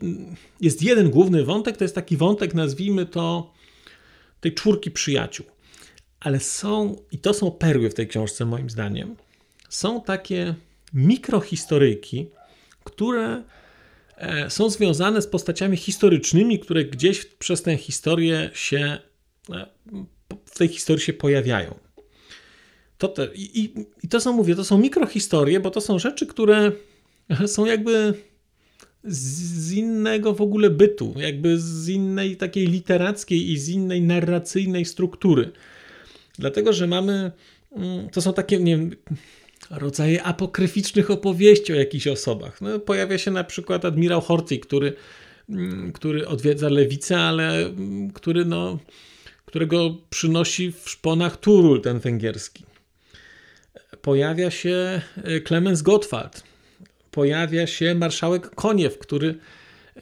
jest 0.61 0.83
jeden 0.83 1.11
główny 1.11 1.45
wątek, 1.45 1.77
to 1.77 1.85
jest 1.85 1.95
taki 1.95 2.17
wątek, 2.17 2.55
nazwijmy 2.55 3.07
to, 3.07 3.53
tej 4.41 4.55
czwórki 4.55 4.91
przyjaciół. 4.91 5.47
Ale 6.21 6.41
są, 6.41 6.97
i 7.13 7.19
to 7.19 7.35
są 7.35 7.51
perły 7.51 7.91
w 7.91 7.95
tej 7.95 8.09
książce, 8.09 8.45
moim 8.45 8.71
zdaniem, 8.71 9.17
są 9.69 10.03
takie 10.03 10.55
mikrohistoryjki, 10.93 12.27
które 12.85 13.43
są 14.49 14.71
związane 14.71 15.23
z 15.23 15.27
postaciami 15.27 15.77
historycznymi, 15.77 16.59
które 16.59 16.85
gdzieś 16.85 17.25
przez 17.25 17.63
tę 17.63 17.77
historię 17.77 18.51
się, 18.55 18.99
e, 19.51 19.67
w 20.45 20.59
tej 20.59 20.69
historii 20.69 21.05
się 21.05 21.13
pojawiają. 21.13 21.75
To 22.99 23.09
te, 23.09 23.29
i, 23.35 23.75
I 24.03 24.09
to 24.09 24.21
są, 24.21 24.33
mówię, 24.33 24.55
to 24.55 24.65
są 24.65 24.79
mikrohistorie, 24.79 25.61
bo 25.61 25.71
to 25.71 25.81
są 25.81 25.99
rzeczy, 25.99 26.27
które 26.27 26.73
są 27.47 27.65
jakby 27.65 28.15
z 29.05 29.73
innego 29.73 30.35
w 30.35 30.41
ogóle 30.41 30.71
bytu, 30.71 31.15
jakby 31.17 31.61
z 31.61 31.89
innej 31.89 32.37
takiej 32.37 32.67
literackiej 32.67 33.51
i 33.51 33.59
z 33.59 33.69
innej 33.69 34.03
narracyjnej 34.03 34.85
struktury. 34.85 35.53
Dlatego, 36.39 36.73
że 36.73 36.87
mamy, 36.87 37.33
mm, 37.73 38.11
to 38.11 38.23
są 38.23 38.33
takie, 38.33 38.59
nie 38.59 38.77
wiem, 38.77 38.91
rodzaje 39.71 40.23
apokryficznych 40.23 41.11
opowieści 41.11 41.73
o 41.73 41.77
jakichś 41.77 42.07
osobach. 42.07 42.61
No, 42.61 42.79
pojawia 42.79 43.19
się 43.19 43.31
na 43.31 43.45
przykład 43.45 43.85
admirał 43.85 44.21
Horthy, 44.21 44.59
który, 44.59 44.93
mm, 45.49 45.93
który 45.93 46.29
odwiedza 46.29 46.69
lewicę, 46.69 47.19
ale 47.19 47.67
mm, 47.67 48.11
który, 48.11 48.45
no, 48.45 48.79
którego 49.45 49.97
przynosi 50.11 50.73
w 50.73 50.91
szponach 50.91 51.37
Turul 51.37 51.81
ten 51.81 51.99
węgierski. 51.99 52.65
Pojawia 54.02 54.50
się 54.50 55.02
Klemens 55.45 55.83
Gottwald, 55.83 56.43
pojawia 57.11 57.67
się 57.67 57.95
marszałek 57.95 58.50
Koniew, 58.54 58.99
który, 58.99 59.39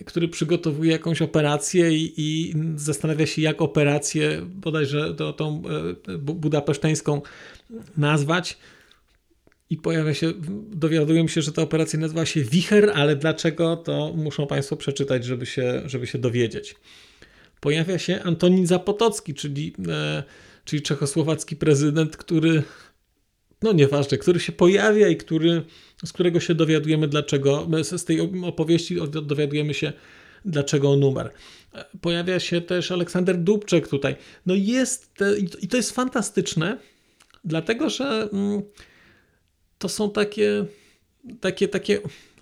który 0.04 0.28
przygotowuje 0.28 0.92
jakąś 0.92 1.22
operację 1.22 1.92
i, 1.92 2.12
i 2.16 2.54
zastanawia 2.76 3.26
się, 3.26 3.42
jak 3.42 3.62
operację 3.62 4.42
bodajże 4.42 5.14
to, 5.14 5.32
tą 5.32 5.62
e, 6.08 6.18
budapeszteńską 6.18 7.22
nazwać. 7.96 8.58
I 9.70 9.76
pojawia 9.76 10.14
się, 10.14 10.32
dowiaduję 10.70 11.28
się, 11.28 11.42
że 11.42 11.52
ta 11.52 11.62
operacja 11.62 11.98
nazywa 11.98 12.26
się 12.26 12.42
Wicher, 12.42 12.92
ale 12.94 13.16
dlaczego, 13.16 13.76
to 13.76 14.12
muszą 14.16 14.46
Państwo 14.46 14.76
przeczytać, 14.76 15.24
żeby 15.24 15.46
się, 15.46 15.82
żeby 15.86 16.06
się 16.06 16.18
dowiedzieć. 16.18 16.74
Pojawia 17.60 17.98
się 17.98 18.22
Antonin 18.22 18.66
Zapotocki, 18.66 19.34
czyli, 19.34 19.74
e, 19.88 20.22
czyli 20.64 20.82
czechosłowacki 20.82 21.56
prezydent, 21.56 22.16
który 22.16 22.62
no 23.62 23.72
nieważne, 23.72 24.18
który 24.18 24.40
się 24.40 24.52
pojawia 24.52 25.08
i 25.08 25.16
który, 25.16 25.62
z 26.04 26.12
którego 26.12 26.40
się 26.40 26.54
dowiadujemy 26.54 27.08
dlaczego, 27.08 27.68
z 27.82 28.04
tej 28.04 28.20
opowieści 28.20 28.96
dowiadujemy 29.22 29.74
się 29.74 29.92
dlaczego 30.44 30.92
on 30.92 31.04
umarł. 31.04 31.30
Pojawia 32.00 32.40
się 32.40 32.60
też 32.60 32.92
Aleksander 32.92 33.38
Dubczek 33.38 33.88
tutaj. 33.88 34.16
No 34.46 34.54
jest, 34.54 35.18
i 35.60 35.68
to 35.68 35.76
jest 35.76 35.92
fantastyczne, 35.92 36.78
dlatego 37.44 37.90
że 37.90 38.28
mm, 38.32 38.62
to 39.84 39.88
są 39.88 40.10
takie, 40.10 40.64
takie, 41.40 41.68
takie 41.68 42.00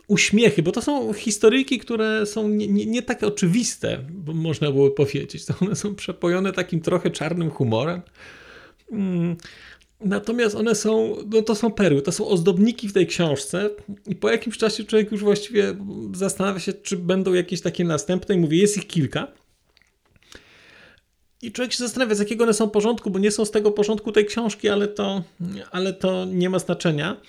uśmiechy, 0.08 0.62
bo 0.62 0.72
to 0.72 0.82
są 0.82 1.12
historyjki, 1.12 1.78
które 1.78 2.26
są 2.26 2.48
nie, 2.48 2.68
nie, 2.68 2.86
nie 2.86 3.02
tak 3.02 3.22
oczywiste, 3.22 4.04
można 4.26 4.72
było 4.72 4.90
powiedzieć. 4.90 5.44
To 5.46 5.54
one 5.60 5.76
są 5.76 5.94
przepojone 5.94 6.52
takim 6.52 6.80
trochę 6.80 7.10
czarnym 7.10 7.50
humorem. 7.50 8.02
Mm, 8.92 9.36
Natomiast 10.00 10.54
one 10.54 10.74
są, 10.74 11.16
no 11.26 11.42
to 11.42 11.54
są 11.54 11.70
perły, 11.70 12.02
to 12.02 12.12
są 12.12 12.28
ozdobniki 12.28 12.88
w 12.88 12.92
tej 12.92 13.06
książce 13.06 13.70
i 14.06 14.16
po 14.16 14.30
jakimś 14.30 14.58
czasie 14.58 14.84
człowiek 14.84 15.12
już 15.12 15.20
właściwie 15.20 15.76
zastanawia 16.14 16.60
się, 16.60 16.72
czy 16.72 16.96
będą 16.96 17.32
jakieś 17.32 17.60
takie 17.60 17.84
następne 17.84 18.34
i 18.34 18.38
mówię, 18.38 18.58
jest 18.58 18.76
ich 18.76 18.86
kilka. 18.86 19.32
I 21.42 21.52
człowiek 21.52 21.72
się 21.72 21.78
zastanawia, 21.78 22.14
z 22.14 22.18
jakiego 22.18 22.44
one 22.44 22.54
są 22.54 22.70
porządku, 22.70 23.10
bo 23.10 23.18
nie 23.18 23.30
są 23.30 23.44
z 23.44 23.50
tego 23.50 23.72
porządku 23.72 24.12
tej 24.12 24.26
książki, 24.26 24.68
ale 24.68 24.88
to, 24.88 25.22
ale 25.70 25.92
to 25.92 26.24
nie 26.24 26.50
ma 26.50 26.58
znaczenia. 26.58 27.20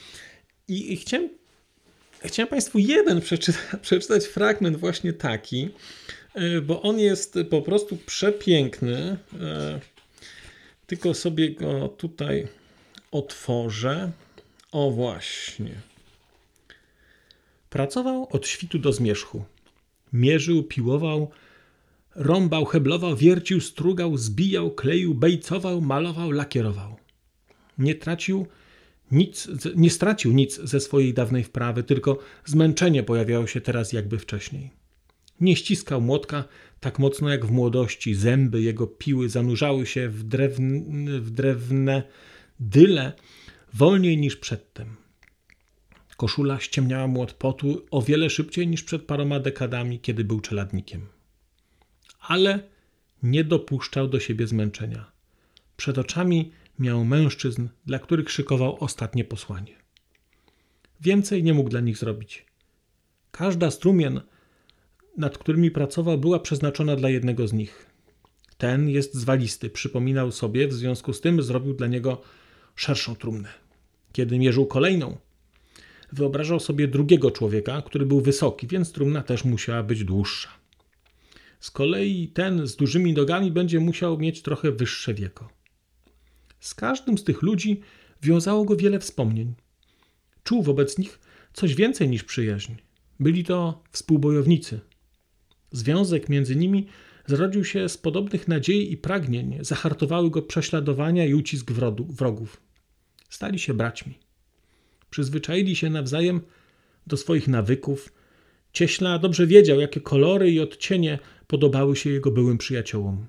I, 0.68 0.94
i 0.94 0.98
chciałem, 0.98 1.30
chciałem 2.26 2.50
Państwu 2.50 2.80
jeden 2.80 3.22
przeczytać, 3.22 3.62
przeczytać 3.82 4.26
fragment 4.26 4.78
właśnie 4.78 5.14
taki, 5.14 5.70
y, 6.38 6.62
bo 6.62 6.82
on 6.82 7.00
jest 7.00 7.38
po 7.50 7.62
prostu 7.62 7.98
przepiękny. 7.98 9.18
Y, 9.34 9.94
tylko 10.88 11.14
sobie 11.14 11.52
go 11.52 11.88
tutaj 11.88 12.48
otworzę. 13.12 14.12
O 14.72 14.92
właśnie. 14.92 15.72
Pracował 17.70 18.28
od 18.32 18.48
świtu 18.48 18.80
do 18.80 18.94
zmierzchu. 18.94 19.44
Mierzył, 20.14 20.64
piłował, 20.64 21.32
rąbał, 22.16 22.66
heblował, 22.66 23.16
wiercił, 23.16 23.62
strugał, 23.62 24.18
zbijał, 24.18 24.72
kleił, 24.72 25.14
bejcował, 25.14 25.82
malował, 25.82 26.32
lakierował. 26.32 26.96
Nie 27.78 27.96
tracił 27.96 28.48
nic, 29.12 29.48
nie 29.76 29.90
stracił 29.90 30.32
nic 30.32 30.60
ze 30.64 30.80
swojej 30.80 31.14
dawnej 31.14 31.44
wprawy, 31.44 31.84
tylko 31.84 32.20
zmęczenie 32.46 33.04
pojawiało 33.04 33.48
się 33.48 33.62
teraz 33.62 33.94
jakby 33.94 34.20
wcześniej. 34.20 34.72
Nie 35.42 35.56
ściskał 35.56 36.02
młotka 36.02 36.44
tak 36.80 37.00
mocno 37.00 37.30
jak 37.30 37.46
w 37.46 37.52
młodości, 37.52 38.16
zęby 38.16 38.62
jego 38.62 38.88
piły 38.88 39.30
zanurzały 39.30 39.86
się 39.86 40.10
w, 40.10 40.24
drewne, 40.24 41.20
w 41.20 41.30
drewne 41.30 42.04
dyle 42.60 43.14
wolniej 43.74 44.18
niż 44.18 44.38
przedtem. 44.38 44.96
Koszula 46.18 46.60
ściemniała 46.60 47.08
mu 47.08 47.22
od 47.22 47.34
potu 47.34 47.86
o 47.92 48.02
wiele 48.02 48.30
szybciej 48.30 48.68
niż 48.68 48.84
przed 48.84 49.02
paroma 49.02 49.40
dekadami, 49.40 50.00
kiedy 50.00 50.24
był 50.24 50.42
czeladnikiem. 50.42 51.13
Ale 52.28 52.64
nie 53.24 53.44
dopuszczał 53.44 54.08
do 54.08 54.20
siebie 54.20 54.48
zmęczenia. 54.48 55.12
Przed 55.78 55.98
oczami 55.98 56.52
miał 56.80 57.06
mężczyzn, 57.06 57.68
dla 57.86 58.00
których 58.00 58.32
szykował 58.32 58.78
ostatnie 58.80 59.24
posłanie. 59.24 59.76
Więcej 61.02 61.44
nie 61.44 61.54
mógł 61.54 61.70
dla 61.70 61.80
nich 61.80 61.98
zrobić. 61.98 62.46
Każda 63.32 63.72
strumien, 63.72 64.22
nad 65.18 65.38
którymi 65.38 65.72
pracował, 65.72 66.18
była 66.18 66.40
przeznaczona 66.40 66.96
dla 66.96 67.10
jednego 67.10 67.48
z 67.48 67.54
nich. 67.54 67.86
Ten 68.58 68.90
jest 68.90 69.14
zwalisty, 69.14 69.70
przypominał 69.70 70.32
sobie, 70.32 70.68
w 70.68 70.74
związku 70.74 71.14
z 71.14 71.22
tym 71.22 71.42
zrobił 71.42 71.74
dla 71.74 71.88
niego 71.88 72.22
szerszą 72.76 73.16
trumnę. 73.16 73.50
Kiedy 74.12 74.40
mierzył 74.40 74.66
kolejną, 74.66 75.18
wyobrażał 76.12 76.60
sobie 76.60 76.88
drugiego 76.88 77.32
człowieka, 77.32 77.82
który 77.82 78.06
był 78.06 78.22
wysoki, 78.22 78.68
więc 78.68 78.92
trumna 78.92 79.24
też 79.24 79.46
musiała 79.46 79.84
być 79.84 80.04
dłuższa. 80.04 80.63
Z 81.64 81.72
kolei 81.72 82.28
ten 82.28 82.68
z 82.68 82.76
dużymi 82.76 83.14
nogami 83.14 83.52
będzie 83.52 83.80
musiał 83.80 84.18
mieć 84.18 84.42
trochę 84.42 84.72
wyższe 84.72 85.14
wieko. 85.14 85.50
Z 86.60 86.74
każdym 86.74 87.18
z 87.18 87.24
tych 87.24 87.42
ludzi 87.42 87.82
wiązało 88.22 88.66
go 88.66 88.76
wiele 88.76 89.00
wspomnień. 89.00 89.54
Czuł 90.44 90.64
wobec 90.64 90.98
nich 90.98 91.20
coś 91.54 91.76
więcej 91.76 92.10
niż 92.10 92.24
przyjaźń. 92.24 92.74
Byli 93.20 93.44
to 93.44 93.84
współbojownicy. 93.92 94.80
Związek 95.72 96.30
między 96.30 96.56
nimi 96.56 96.88
zrodził 97.28 97.64
się 97.64 97.90
z 97.90 97.98
podobnych 97.98 98.48
nadziei 98.48 98.92
i 98.92 98.98
pragnień, 98.98 99.58
zahartowały 99.62 100.30
go 100.30 100.42
prześladowania 100.42 101.26
i 101.26 101.34
ucisk 101.34 101.72
wrogów. 102.10 102.62
Stali 103.30 103.60
się 103.60 103.74
braćmi. 103.74 104.20
Przyzwyczaili 105.10 105.76
się 105.76 105.90
nawzajem 105.90 106.42
do 107.08 107.18
swoich 107.18 107.48
nawyków. 107.48 108.14
Cieśla 108.74 109.20
dobrze 109.20 109.48
wiedział, 109.48 109.80
jakie 109.80 110.02
kolory 110.02 110.52
i 110.52 110.60
odcienie 110.60 111.20
podobały 111.48 111.96
się 111.96 112.10
jego 112.10 112.32
byłym 112.32 112.58
przyjaciołom. 112.58 113.26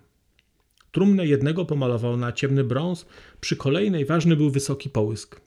Trumnę 0.93 1.27
jednego 1.27 1.65
pomalował 1.65 2.17
na 2.17 2.33
ciemny 2.33 2.65
brąz, 2.65 3.07
przy 3.41 3.57
kolejnej 3.57 4.05
ważny 4.05 4.37
był 4.37 4.51
wysoki 4.51 4.91
połysk. 4.91 5.41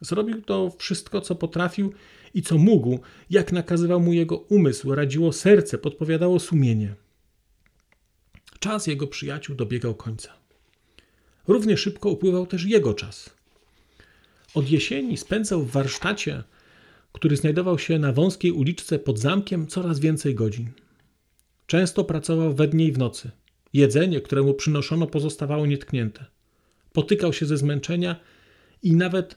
Zrobił 0.00 0.42
to 0.42 0.70
wszystko, 0.78 1.20
co 1.20 1.34
potrafił 1.34 1.92
i 2.34 2.42
co 2.42 2.58
mógł, 2.58 2.98
jak 3.30 3.52
nakazywał 3.52 4.00
mu 4.00 4.12
jego 4.12 4.36
umysł, 4.36 4.94
radziło 4.94 5.32
serce, 5.32 5.78
podpowiadało 5.78 6.40
sumienie. 6.40 6.94
Czas 8.58 8.86
jego 8.86 9.06
przyjaciół 9.06 9.56
dobiegał 9.56 9.94
końca. 9.94 10.32
Równie 11.48 11.76
szybko 11.76 12.10
upływał 12.10 12.46
też 12.46 12.64
jego 12.64 12.94
czas. 12.94 13.30
Od 14.54 14.70
jesieni 14.70 15.16
spędzał 15.16 15.62
w 15.62 15.70
warsztacie, 15.70 16.42
który 17.12 17.36
znajdował 17.36 17.78
się 17.78 17.98
na 17.98 18.12
wąskiej 18.12 18.52
uliczce 18.52 18.98
pod 18.98 19.18
zamkiem, 19.18 19.66
coraz 19.66 20.00
więcej 20.00 20.34
godzin. 20.34 20.70
Często 21.66 22.04
pracował 22.04 22.54
we 22.54 22.68
dnie 22.68 22.86
i 22.86 22.92
w 22.92 22.98
nocy. 22.98 23.30
Jedzenie, 23.72 24.20
które 24.20 24.42
mu 24.42 24.54
przynoszono, 24.54 25.06
pozostawało 25.06 25.66
nietknięte. 25.66 26.24
Potykał 26.92 27.32
się 27.32 27.46
ze 27.46 27.56
zmęczenia 27.56 28.20
i 28.82 28.92
nawet 28.92 29.36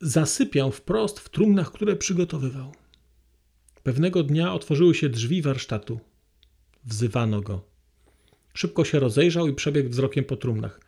zasypiał 0.00 0.72
wprost 0.72 1.20
w 1.20 1.28
trumnach, 1.28 1.72
które 1.72 1.96
przygotowywał. 1.96 2.72
Pewnego 3.82 4.22
dnia 4.22 4.54
otworzyły 4.54 4.94
się 4.94 5.08
drzwi 5.08 5.42
warsztatu. 5.42 6.00
Wzywano 6.84 7.40
go. 7.40 7.64
Szybko 8.54 8.84
się 8.84 8.98
rozejrzał 8.98 9.48
i 9.48 9.54
przebiegł 9.54 9.90
wzrokiem 9.90 10.24
po 10.24 10.36
trumnach. 10.36 10.80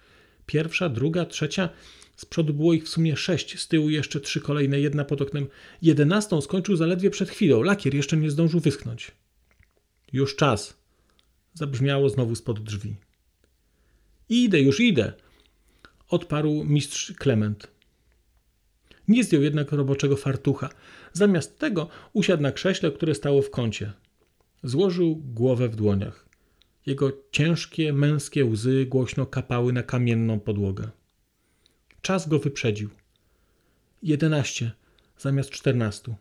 Pierwsza, 0.46 0.88
druga, 0.88 1.24
trzecia. 1.24 1.68
Z 2.16 2.24
przodu 2.24 2.54
było 2.54 2.72
ich 2.72 2.84
w 2.84 2.88
sumie 2.88 3.16
sześć, 3.16 3.58
z 3.58 3.68
tyłu 3.68 3.90
jeszcze 3.90 4.20
trzy 4.20 4.40
kolejne, 4.40 4.80
jedna 4.80 5.04
pod 5.04 5.22
oknem. 5.22 5.46
Jedenastą 5.82 6.40
skończył 6.40 6.76
zaledwie 6.76 7.10
przed 7.10 7.30
chwilą. 7.30 7.62
Lakier 7.62 7.94
jeszcze 7.94 8.16
nie 8.16 8.30
zdążył 8.30 8.60
wyschnąć. 8.60 9.12
Już 10.12 10.36
czas. 10.36 10.76
Zabrzmiało 11.54 12.08
znowu 12.08 12.34
spod 12.34 12.60
drzwi. 12.60 12.96
Idę, 14.28 14.60
już 14.60 14.80
idę, 14.80 15.12
odparł 16.08 16.64
mistrz 16.64 17.12
Klement. 17.12 17.68
Nie 19.08 19.24
zdjął 19.24 19.42
jednak 19.42 19.72
roboczego 19.72 20.16
fartucha. 20.16 20.68
Zamiast 21.12 21.58
tego 21.58 21.88
usiadł 22.12 22.42
na 22.42 22.52
krześle, 22.52 22.92
które 22.92 23.14
stało 23.14 23.42
w 23.42 23.50
kącie. 23.50 23.92
Złożył 24.62 25.16
głowę 25.16 25.68
w 25.68 25.76
dłoniach. 25.76 26.28
Jego 26.86 27.12
ciężkie, 27.30 27.92
męskie 27.92 28.44
łzy 28.44 28.86
głośno 28.86 29.26
kapały 29.26 29.72
na 29.72 29.82
kamienną 29.82 30.40
podłogę. 30.40 30.90
Czas 32.02 32.28
go 32.28 32.38
wyprzedził. 32.38 32.90
Jedenaście 34.02 34.72
zamiast 35.18 35.50
czternastu. 35.50 36.14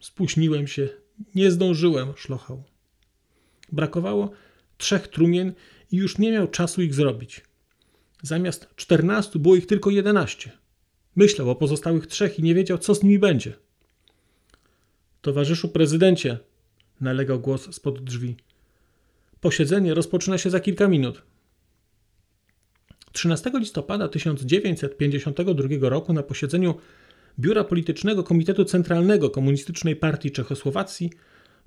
Spóźniłem 0.00 0.66
się, 0.66 0.88
nie 1.34 1.50
zdążyłem, 1.50 2.12
szlochał. 2.16 2.64
Brakowało 3.72 4.30
trzech 4.78 5.08
trumien 5.08 5.52
i 5.92 5.96
już 5.96 6.18
nie 6.18 6.32
miał 6.32 6.48
czasu 6.48 6.82
ich 6.82 6.94
zrobić. 6.94 7.44
Zamiast 8.22 8.68
czternastu 8.76 9.38
było 9.38 9.56
ich 9.56 9.66
tylko 9.66 9.90
jedenaście. 9.90 10.50
Myślał 11.16 11.50
o 11.50 11.54
pozostałych 11.54 12.06
trzech 12.06 12.38
i 12.38 12.42
nie 12.42 12.54
wiedział, 12.54 12.78
co 12.78 12.94
z 12.94 13.02
nimi 13.02 13.18
będzie. 13.18 13.52
Towarzyszu 15.20 15.68
prezydencie, 15.68 16.38
nalegał 17.00 17.40
głos 17.40 17.74
spod 17.74 18.04
drzwi. 18.04 18.36
Posiedzenie 19.40 19.94
rozpoczyna 19.94 20.38
się 20.38 20.50
za 20.50 20.60
kilka 20.60 20.88
minut. 20.88 21.22
13 23.12 23.50
listopada 23.54 24.08
1952 24.08 25.88
roku 25.88 26.12
na 26.12 26.22
posiedzeniu 26.22 26.74
Biura 27.38 27.64
Politycznego 27.64 28.24
Komitetu 28.24 28.64
Centralnego 28.64 29.30
Komunistycznej 29.30 29.96
Partii 29.96 30.30
Czechosłowacji 30.30 31.10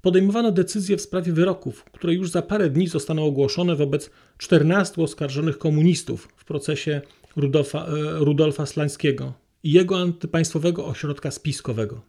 podejmowano 0.03 0.51
decyzje 0.51 0.97
w 0.97 1.01
sprawie 1.01 1.33
wyroków, 1.33 1.83
które 1.83 2.13
już 2.13 2.29
za 2.29 2.41
parę 2.41 2.69
dni 2.69 2.87
zostaną 2.87 3.25
ogłoszone 3.25 3.75
wobec 3.75 4.09
14 4.37 5.01
oskarżonych 5.01 5.57
komunistów 5.57 6.27
w 6.35 6.45
procesie 6.45 7.01
Rudolfa, 7.35 7.85
e, 7.85 7.89
Rudolfa 8.19 8.65
Slańskiego 8.65 9.33
i 9.63 9.71
jego 9.71 9.97
antypaństwowego 9.97 10.85
ośrodka 10.85 11.31
spiskowego. 11.31 12.01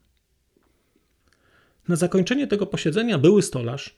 Na 1.89 1.97
zakończenie 1.97 2.47
tego 2.47 2.67
posiedzenia 2.67 3.19
były 3.19 3.43
stolarz, 3.43 3.97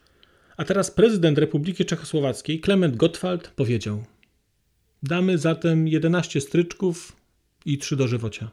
a 0.56 0.64
teraz 0.64 0.90
prezydent 0.90 1.38
Republiki 1.38 1.84
Czechosłowackiej 1.84 2.60
Klement 2.60 2.96
Gottwald 2.96 3.48
powiedział: 3.48 4.04
Damy 5.02 5.38
zatem 5.38 5.88
11 5.88 6.40
stryczków 6.40 7.16
i 7.66 7.78
3 7.78 7.96
dożywocia. 7.96 8.50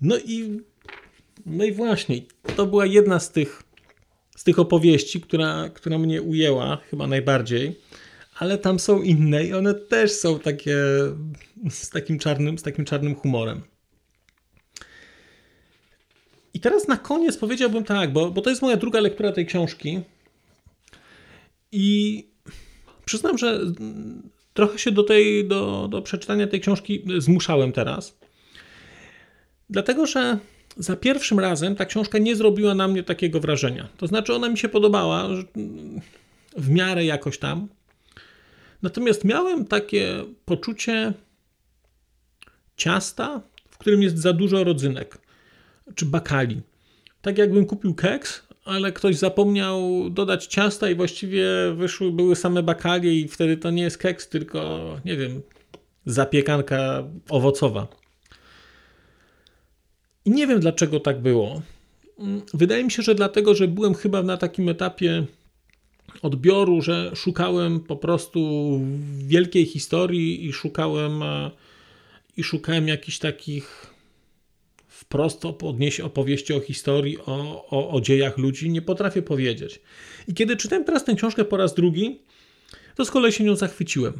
No 0.00 0.18
i, 0.18 0.60
no 1.46 1.64
i 1.64 1.72
właśnie, 1.72 2.20
to 2.56 2.66
była 2.66 2.86
jedna 2.86 3.20
z 3.20 3.32
tych, 3.32 3.62
z 4.36 4.44
tych 4.44 4.58
opowieści, 4.58 5.20
która, 5.20 5.70
która 5.74 5.98
mnie 5.98 6.22
ujęła 6.22 6.78
chyba 6.90 7.06
najbardziej, 7.06 7.80
ale 8.38 8.58
tam 8.58 8.78
są 8.78 9.02
inne 9.02 9.44
i 9.44 9.54
one 9.54 9.74
też 9.74 10.12
są 10.12 10.38
takie 10.38 10.76
z 11.70 11.90
takim 11.90 12.18
czarnym, 12.18 12.58
z 12.58 12.62
takim 12.62 12.84
czarnym 12.84 13.14
humorem. 13.14 13.62
I 16.54 16.60
teraz 16.60 16.88
na 16.88 16.96
koniec 16.96 17.36
powiedziałbym 17.36 17.84
tak, 17.84 18.12
bo, 18.12 18.30
bo 18.30 18.40
to 18.42 18.50
jest 18.50 18.62
moja 18.62 18.76
druga 18.76 19.00
lektura 19.00 19.32
tej 19.32 19.46
książki. 19.46 20.00
I 21.72 22.26
przyznam, 23.04 23.38
że 23.38 23.60
trochę 24.54 24.78
się 24.78 24.90
do, 24.90 25.02
tej, 25.02 25.48
do, 25.48 25.88
do 25.90 26.02
przeczytania 26.02 26.46
tej 26.46 26.60
książki 26.60 27.04
zmuszałem 27.18 27.72
teraz. 27.72 28.18
Dlatego, 29.70 30.06
że 30.06 30.38
za 30.76 30.96
pierwszym 30.96 31.40
razem 31.40 31.76
ta 31.76 31.84
książka 31.84 32.18
nie 32.18 32.36
zrobiła 32.36 32.74
na 32.74 32.88
mnie 32.88 33.02
takiego 33.02 33.40
wrażenia. 33.40 33.88
To 33.96 34.06
znaczy, 34.06 34.34
ona 34.34 34.48
mi 34.48 34.58
się 34.58 34.68
podobała 34.68 35.28
w 36.56 36.70
miarę 36.70 37.04
jakoś 37.04 37.38
tam. 37.38 37.68
Natomiast 38.82 39.24
miałem 39.24 39.66
takie 39.66 40.24
poczucie 40.44 41.12
ciasta, 42.76 43.40
w 43.70 43.78
którym 43.78 44.02
jest 44.02 44.18
za 44.18 44.32
dużo 44.32 44.64
rodzynek 44.64 45.18
czy 45.94 46.06
bakali. 46.06 46.60
Tak 47.22 47.38
jakbym 47.38 47.66
kupił 47.66 47.94
keks, 47.94 48.42
ale 48.64 48.92
ktoś 48.92 49.16
zapomniał 49.16 50.10
dodać 50.10 50.46
ciasta 50.46 50.90
i 50.90 50.94
właściwie 50.94 51.46
wyszły, 51.76 52.12
były 52.12 52.36
same 52.36 52.62
bakalie 52.62 53.20
i 53.20 53.28
wtedy 53.28 53.56
to 53.56 53.70
nie 53.70 53.82
jest 53.82 53.98
keks, 53.98 54.28
tylko 54.28 54.80
nie 55.04 55.16
wiem, 55.16 55.42
zapiekanka 56.06 57.04
owocowa. 57.28 57.99
I 60.24 60.30
nie 60.30 60.46
wiem 60.46 60.60
dlaczego 60.60 61.00
tak 61.00 61.20
było. 61.22 61.62
Wydaje 62.54 62.84
mi 62.84 62.90
się, 62.90 63.02
że 63.02 63.14
dlatego, 63.14 63.54
że 63.54 63.68
byłem 63.68 63.94
chyba 63.94 64.22
na 64.22 64.36
takim 64.36 64.68
etapie 64.68 65.26
odbioru, 66.22 66.82
że 66.82 67.10
szukałem 67.14 67.80
po 67.80 67.96
prostu 67.96 68.40
wielkiej 69.18 69.66
historii 69.66 70.46
i 70.46 70.52
szukałem 70.52 71.22
e, 71.22 71.50
i 72.36 72.42
szukałem 72.42 72.88
jakichś 72.88 73.18
takich 73.18 73.86
wprost 74.88 75.44
opowieści 76.04 76.52
o 76.52 76.60
historii, 76.60 77.18
o, 77.18 77.66
o, 77.70 77.90
o 77.90 78.00
dziejach 78.00 78.38
ludzi, 78.38 78.70
nie 78.70 78.82
potrafię 78.82 79.22
powiedzieć. 79.22 79.80
I 80.28 80.34
kiedy 80.34 80.56
czytałem 80.56 80.84
teraz 80.84 81.04
tę 81.04 81.14
książkę 81.14 81.44
po 81.44 81.56
raz 81.56 81.74
drugi, 81.74 82.18
to 82.94 83.04
z 83.04 83.10
kolei 83.10 83.32
się 83.32 83.44
nią 83.44 83.56
zachwyciłem. 83.56 84.12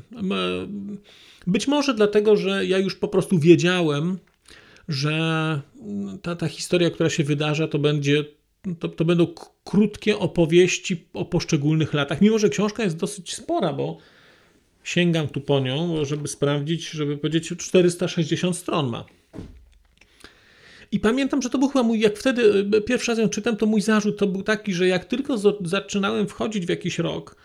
Być 1.46 1.68
może 1.68 1.94
dlatego, 1.94 2.36
że 2.36 2.66
ja 2.66 2.78
już 2.78 2.94
po 2.94 3.08
prostu 3.08 3.38
wiedziałem, 3.38 4.18
że 4.90 5.61
ta, 6.22 6.37
ta 6.37 6.48
historia, 6.48 6.90
która 6.90 7.11
się 7.11 7.24
wydarza, 7.24 7.68
to 7.68 7.79
będzie 7.79 8.24
to, 8.79 8.88
to 8.88 9.05
będą 9.05 9.26
krótkie 9.64 10.18
opowieści 10.18 11.07
o 11.12 11.24
poszczególnych 11.24 11.94
latach. 11.94 12.20
Mimo, 12.20 12.38
że 12.38 12.48
książka 12.48 12.83
jest 12.83 12.96
dosyć 12.96 13.35
spora, 13.35 13.72
bo 13.72 13.98
sięgam 14.85 15.29
tu 15.29 15.40
po 15.40 15.61
nią, 15.61 16.05
żeby 16.05 16.29
sprawdzić, 16.29 16.90
żeby 16.90 17.16
powiedzieć, 17.16 17.48
460 17.59 18.57
stron 18.57 18.90
ma. 18.90 19.05
I 20.92 21.00
pamiętam, 21.00 21.42
że 21.42 21.50
to 21.50 21.59
był 21.59 21.68
chyba 21.68 21.83
mój, 21.83 22.00
jak 22.00 22.18
wtedy 22.18 22.66
e, 22.76 22.81
pierwszy 22.81 23.11
raz 23.11 23.18
ją 23.18 23.29
czytam, 23.29 23.57
to 23.57 23.66
mój 23.66 23.81
zarzut 23.81 24.18
to 24.18 24.26
był 24.26 24.42
taki, 24.42 24.74
że 24.74 24.88
jak 24.88 25.05
tylko 25.05 25.38
zaczynałem 25.61 26.29
wchodzić 26.29 26.66
w 26.66 26.68
jakiś 26.68 26.98
rok 26.98 27.37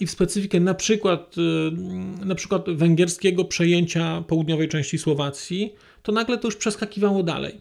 i 0.00 0.06
w 0.06 0.10
specyfikę 0.10 0.60
na 0.60 0.74
przykład, 0.74 1.34
e, 1.38 2.24
na 2.26 2.34
przykład 2.34 2.70
węgierskiego 2.70 3.44
przejęcia 3.44 4.24
południowej 4.28 4.68
części 4.68 4.98
Słowacji, 4.98 5.74
to 6.08 6.12
nagle 6.12 6.38
to 6.38 6.48
już 6.48 6.56
przeskakiwało 6.56 7.22
dalej. 7.22 7.60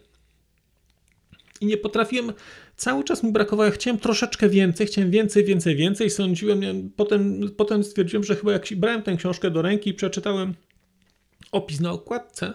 I 1.62 1.66
nie 1.66 1.78
potrafiłem, 1.78 2.34
cały 2.76 3.04
czas 3.04 3.24
mi 3.24 3.32
brakowało, 3.32 3.72
chciałem 3.72 4.00
troszeczkę 4.00 4.50
więcej, 4.50 4.88
chciałem 4.88 5.12
więcej, 5.12 5.44
więcej, 5.46 5.76
więcej. 5.76 6.10
Sądziłem, 6.10 6.62
potem, 6.96 7.50
potem 7.58 7.84
stwierdziłem, 7.84 8.24
że 8.24 8.36
chyba 8.36 8.52
jak 8.52 8.66
brałem 8.76 9.02
tę 9.04 9.16
książkę 9.16 9.52
do 9.52 9.62
ręki 9.62 9.90
i 9.90 9.94
przeczytałem 9.94 10.54
opis 11.52 11.80
na 11.80 11.92
okładce, 11.92 12.54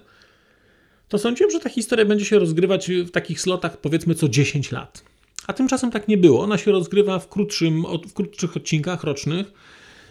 to 1.09 1.19
sądziłem, 1.19 1.51
że 1.51 1.61
ta 1.61 1.69
historia 1.69 2.05
będzie 2.05 2.25
się 2.25 2.39
rozgrywać 2.39 2.91
w 2.91 3.11
takich 3.11 3.41
slotach 3.41 3.81
powiedzmy 3.81 4.15
co 4.15 4.29
10 4.29 4.73
lat. 4.73 5.05
A 5.47 5.53
tymczasem 5.53 5.91
tak 5.91 6.09
nie 6.09 6.17
było. 6.17 6.43
Ona 6.43 6.59
się 6.59 6.73
rozgrywa 6.73 7.19
w, 7.19 7.29
krótszym, 7.29 7.85
w 8.09 8.13
krótszych 8.13 8.57
odcinkach 8.57 9.05
rocznych 9.05 9.53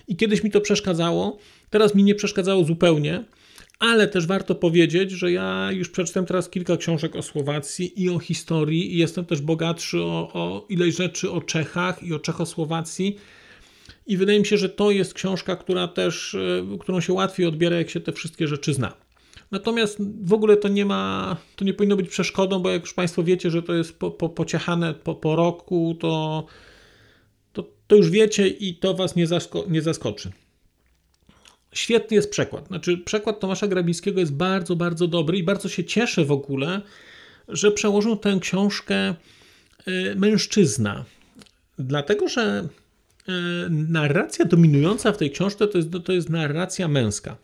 i 0.07 0.15
kiedyś 0.15 0.43
mi 0.43 0.51
to 0.51 0.61
przeszkadzało. 0.61 1.37
Teraz 1.69 1.95
mi 1.95 2.03
nie 2.03 2.15
przeszkadzało 2.15 2.63
zupełnie, 2.63 3.23
ale 3.81 4.07
też 4.07 4.27
warto 4.27 4.55
powiedzieć, 4.55 5.11
że 5.11 5.31
ja 5.31 5.69
już 5.71 5.89
przeczytałem 5.89 6.27
teraz 6.27 6.49
kilka 6.49 6.77
książek 6.77 7.15
o 7.15 7.21
Słowacji 7.21 8.03
i 8.03 8.09
o 8.09 8.19
historii 8.19 8.93
i 8.93 8.97
jestem 8.97 9.25
też 9.25 9.41
bogatszy 9.41 10.01
o, 10.01 10.31
o 10.33 10.65
ileś 10.69 10.95
rzeczy 10.95 11.31
o 11.31 11.41
Czechach 11.41 12.03
i 12.03 12.13
o 12.13 12.19
Czechosłowacji. 12.19 13.17
I 14.07 14.17
wydaje 14.17 14.39
mi 14.39 14.45
się, 14.45 14.57
że 14.57 14.69
to 14.69 14.91
jest 14.91 15.13
książka, 15.13 15.55
która 15.55 15.87
też, 15.87 16.35
e, 16.35 16.77
którą 16.79 17.01
się 17.01 17.13
łatwiej 17.13 17.45
odbiera, 17.45 17.75
jak 17.77 17.89
się 17.89 17.99
te 17.99 18.11
wszystkie 18.11 18.47
rzeczy 18.47 18.73
zna. 18.73 18.93
Natomiast 19.51 19.97
w 20.23 20.33
ogóle 20.33 20.57
to 20.57 20.67
nie 20.67 20.85
ma, 20.85 21.37
to 21.55 21.65
nie 21.65 21.73
powinno 21.73 21.95
być 21.95 22.09
przeszkodą, 22.09 22.59
bo 22.59 22.69
jak 22.69 22.81
już 22.81 22.93
Państwo 22.93 23.23
wiecie, 23.23 23.51
że 23.51 23.63
to 23.63 23.73
jest 23.73 23.99
po, 23.99 24.11
po, 24.11 24.29
pociechane 24.29 24.93
po, 24.93 25.15
po 25.15 25.35
roku, 25.35 25.97
to, 25.99 26.45
to, 27.53 27.65
to 27.87 27.95
już 27.95 28.09
wiecie 28.09 28.47
i 28.47 28.75
to 28.75 28.93
Was 28.93 29.15
nie, 29.15 29.27
zasko, 29.27 29.65
nie 29.69 29.81
zaskoczy. 29.81 30.31
Świetny 31.73 32.15
jest 32.15 32.31
przekład. 32.31 32.67
Znaczy, 32.67 32.97
przekład 32.97 33.39
Tomasza 33.39 33.67
Grabińskiego 33.67 34.19
jest 34.19 34.33
bardzo, 34.33 34.75
bardzo 34.75 35.07
dobry 35.07 35.37
i 35.37 35.43
bardzo 35.43 35.69
się 35.69 35.83
cieszę 35.83 36.25
w 36.25 36.31
ogóle, 36.31 36.81
że 37.47 37.71
przełożył 37.71 38.15
tę 38.15 38.37
książkę 38.41 39.15
y, 39.87 40.15
mężczyzna. 40.15 41.05
Dlatego, 41.79 42.27
że 42.27 42.67
y, 43.29 43.31
narracja 43.69 44.45
dominująca 44.45 45.11
w 45.11 45.17
tej 45.17 45.31
książce 45.31 45.67
to 45.67 45.77
jest, 45.77 45.89
to 46.05 46.13
jest 46.13 46.29
narracja 46.29 46.87
męska. 46.87 47.37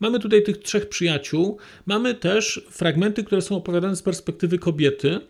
Mamy 0.00 0.20
tutaj 0.20 0.42
tych 0.42 0.58
trzech 0.58 0.88
przyjaciół, 0.88 1.58
mamy 1.86 2.14
też 2.14 2.66
fragmenty, 2.70 3.24
które 3.24 3.42
są 3.42 3.56
opowiadane 3.56 3.96
z 3.96 4.02
perspektywy 4.02 4.58
kobiety, 4.58 5.20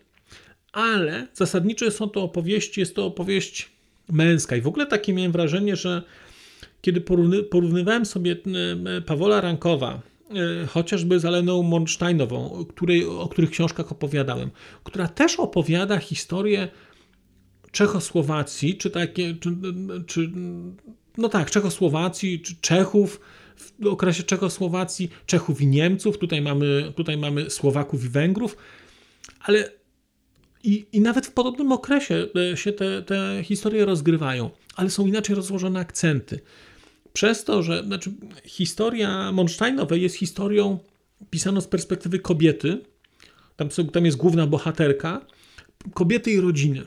ale 0.71 1.27
zasadniczo 1.33 1.91
są 1.91 2.09
to 2.09 2.21
opowieści, 2.23 2.79
jest 2.79 2.95
to 2.95 3.05
opowieść 3.05 3.71
męska. 4.09 4.55
I 4.55 4.61
w 4.61 4.67
ogóle 4.67 4.85
takie 4.85 5.13
miałem 5.13 5.31
wrażenie, 5.31 5.75
że 5.75 6.03
kiedy 6.81 7.01
porównywałem 7.49 8.05
sobie 8.05 8.35
Pawola 9.05 9.41
Rankowa, 9.41 10.01
e, 10.63 10.67
chociażby 10.67 11.19
z 11.19 11.25
Aleną 11.25 11.63
Monsteinową, 11.63 12.65
której, 12.69 13.05
o 13.05 13.27
których 13.27 13.49
książkach 13.49 13.91
opowiadałem, 13.91 14.51
która 14.83 15.07
też 15.07 15.35
opowiada 15.35 15.97
historię 15.97 16.67
Czechosłowacji, 17.71 18.77
czy 18.77 18.89
takie, 18.89 19.35
czy, 19.35 19.49
czy 20.07 20.31
no 21.17 21.29
tak, 21.29 21.51
Czechosłowacji, 21.51 22.41
czy 22.41 22.55
Czechów, 22.61 23.21
w 23.57 23.87
okresie 23.87 24.23
Czechosłowacji, 24.23 25.09
Czechów 25.25 25.61
i 25.61 25.67
Niemców, 25.67 26.17
tutaj 26.17 26.41
mamy, 26.41 26.93
tutaj 26.95 27.17
mamy 27.17 27.49
Słowaków 27.49 28.05
i 28.05 28.09
Węgrów, 28.09 28.57
ale 29.39 29.71
i, 30.63 30.85
i 30.91 31.01
nawet 31.01 31.27
w 31.27 31.31
podobnym 31.31 31.71
okresie 31.71 32.27
e, 32.53 32.57
się 32.57 32.71
te, 32.71 33.01
te 33.01 33.43
historie 33.43 33.85
rozgrywają, 33.85 34.49
ale 34.75 34.89
są 34.89 35.07
inaczej 35.07 35.35
rozłożone 35.35 35.79
akcenty. 35.79 36.39
Przez 37.17 37.43
to, 37.43 37.63
że 37.63 37.83
znaczy, 37.83 38.11
historia 38.45 39.31
Monsteinowej 39.31 40.01
jest 40.01 40.15
historią 40.15 40.79
pisaną 41.29 41.61
z 41.61 41.67
perspektywy 41.67 42.19
kobiety, 42.19 42.77
tam, 43.55 43.69
tam 43.69 44.05
jest 44.05 44.17
główna 44.17 44.47
bohaterka, 44.47 45.25
kobiety 45.93 46.31
i 46.31 46.39
rodziny. 46.39 46.85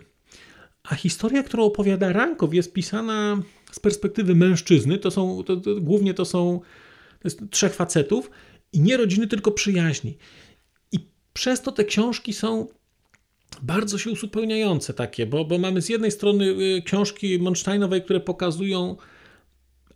A 0.82 0.94
historia, 0.94 1.42
którą 1.42 1.64
opowiada 1.64 2.12
Rankow, 2.12 2.54
jest 2.54 2.72
pisana 2.72 3.42
z 3.72 3.80
perspektywy 3.80 4.34
mężczyzny. 4.34 4.98
To 4.98 5.10
są, 5.10 5.42
to, 5.42 5.56
to, 5.56 5.74
głównie 5.80 6.14
to 6.14 6.24
są 6.24 6.60
to 7.20 7.28
jest 7.28 7.40
trzech 7.50 7.74
facetów 7.74 8.30
i 8.72 8.80
nie 8.80 8.96
rodziny, 8.96 9.26
tylko 9.26 9.50
przyjaźni. 9.50 10.18
I 10.92 10.98
przez 11.32 11.62
to 11.62 11.72
te 11.72 11.84
książki 11.84 12.32
są 12.32 12.68
bardzo 13.62 13.98
się 13.98 14.10
uzupełniające 14.10 14.94
takie, 14.94 15.26
bo, 15.26 15.44
bo 15.44 15.58
mamy 15.58 15.82
z 15.82 15.88
jednej 15.88 16.10
strony 16.10 16.44
y, 16.44 16.82
książki 16.82 17.38
Monsteinowej, 17.38 18.02
które 18.02 18.20
pokazują, 18.20 18.96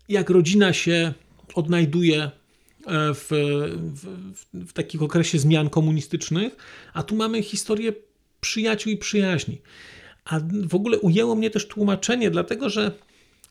jak 0.08 0.30
rodzina 0.30 0.72
się 0.72 1.14
odnajduje 1.54 2.22
e, 2.22 2.30
w, 3.14 3.26
w, 3.94 4.06
w, 4.66 4.72
takich 4.72 5.02
okresie 5.02 5.38
zmian 5.38 5.70
komunistycznych, 5.70 6.56
a 6.92 7.02
tu 7.02 7.16
mamy 7.16 7.42
historię 7.42 7.92
przyjaciół 8.40 8.92
i 8.92 8.96
przyjaźni. 8.96 9.60
A 10.24 10.40
w 10.66 10.74
ogóle 10.74 10.98
ujęło 10.98 11.34
mnie 11.34 11.50
też 11.50 11.68
tłumaczenie, 11.68 12.30
dlatego 12.30 12.70
że 12.70 12.92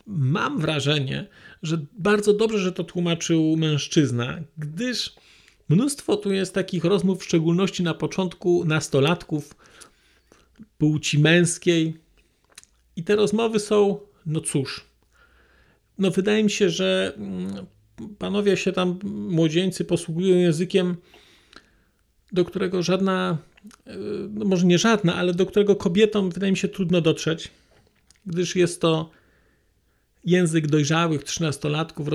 mam 0.08 0.60
wrażenie, 0.60 1.28
że 1.63 1.86
bardzo 1.98 2.34
dobrze, 2.34 2.60
że 2.60 2.72
to 2.72 2.84
tłumaczył 2.84 3.58
mężczyzna, 3.58 4.39
gdyż 4.58 5.13
mnóstwo 5.70 6.18
tu 6.18 6.34
jest 6.34 6.54
takich 6.54 6.84
rozmów, 6.84 7.22
w 7.22 7.24
szczególności 7.24 7.84
na 7.84 7.94
początku 7.94 8.66
nastolatków 8.66 9.56
płci 10.78 11.20
męskiej. 11.20 11.98
I 12.96 13.04
te 13.04 13.16
rozmowy 13.16 13.60
są, 13.60 14.00
no 14.26 14.42
cóż, 14.42 14.86
no 15.97 16.12
wydaje 16.12 16.43
mi 16.43 16.51
się, 16.51 16.69
że 16.69 17.13
mm, 17.17 17.65
panowie 18.17 18.58
się 18.58 18.71
tam, 18.71 18.99
młodzieńcy, 19.29 19.86
posługują 19.86 20.36
językiem, 20.36 20.95
do 22.32 22.45
którego 22.45 22.84
żadna, 22.84 23.38
e, 23.88 23.95
no 24.29 24.45
może 24.45 24.65
nie 24.65 24.77
żadna, 24.77 25.15
ale 25.15 25.34
do 25.34 25.45
którego 25.45 25.75
kobietom 25.75 26.29
wydaje 26.29 26.51
mi 26.51 26.58
się 26.58 26.67
trudno 26.67 27.01
dotrzeć, 27.01 27.51
gdyż 28.25 28.56
jest 28.56 28.82
to 28.82 29.10
język 30.25 30.67
dojrzałych 30.67 31.23
trzynastolatków 31.23 32.08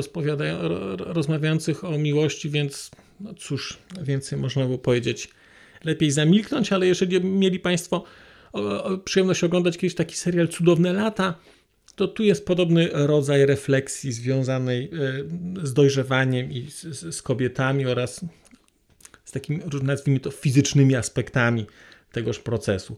rozmawiających 0.98 1.84
o 1.84 1.98
miłości, 1.98 2.50
więc 2.50 2.90
no 3.20 3.34
cóż, 3.34 3.78
więcej 4.02 4.38
można 4.38 4.64
było 4.64 4.78
powiedzieć. 4.78 5.28
Lepiej 5.84 6.10
zamilknąć, 6.10 6.72
ale 6.72 6.86
jeżeli 6.86 7.24
mieli 7.24 7.60
Państwo 7.60 8.04
przyjemność 9.04 9.44
oglądać 9.44 9.78
kiedyś 9.78 9.94
taki 9.94 10.16
serial 10.16 10.48
Cudowne 10.48 10.92
Lata, 10.92 11.34
to 11.98 12.08
tu 12.08 12.22
jest 12.22 12.46
podobny 12.46 12.88
rodzaj 12.92 13.46
refleksji 13.46 14.12
związanej 14.12 14.84
e, 14.84 15.66
z 15.66 15.74
dojrzewaniem 15.74 16.52
i 16.52 16.70
z, 16.70 17.14
z 17.16 17.22
kobietami 17.22 17.86
oraz 17.86 18.24
z 19.24 19.32
takimi, 19.32 19.60
nazwijmy 19.82 20.20
to, 20.20 20.30
fizycznymi 20.30 20.96
aspektami 20.96 21.66
tegoż 22.12 22.38
procesu 22.38 22.96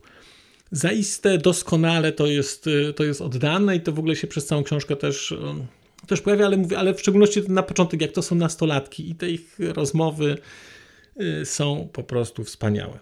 zaiste 0.73 1.39
doskonale 1.39 2.13
to 2.13 2.27
jest, 2.27 2.67
y, 2.67 2.93
to 2.93 3.05
jest 3.05 3.21
oddane 3.21 3.77
i 3.77 3.81
to 3.81 3.93
w 3.93 3.99
ogóle 3.99 4.17
się 4.17 4.27
przez 4.27 4.47
całą 4.47 4.65
książkę 4.65 4.97
też, 4.97 5.33
y, 5.33 5.37
też 6.07 6.21
pojawia, 6.21 6.47
ale, 6.47 6.57
mówię, 6.57 6.79
ale 6.79 6.95
w 6.95 7.01
szczególności 7.01 7.43
na 7.49 7.63
początek, 7.63 8.01
jak 8.01 8.13
to 8.13 8.23
są 8.23 8.35
nastolatki 8.35 9.11
i 9.11 9.15
te 9.15 9.31
ich 9.31 9.57
rozmowy 9.59 10.39
są 11.45 11.89
po 11.93 12.03
prostu 12.03 12.45
wspaniałe. 12.45 12.99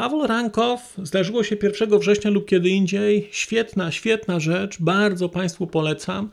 Paweł 0.00 0.26
Rankow 0.26 0.94
zdarzyło 1.02 1.44
się 1.44 1.56
1 1.62 1.98
września 1.98 2.30
lub 2.30 2.48
kiedy 2.48 2.68
indziej. 2.68 3.28
Świetna, 3.30 3.90
świetna 3.90 4.40
rzecz, 4.40 4.76
bardzo 4.80 5.28
Państwu 5.28 5.66
polecam. 5.66 6.30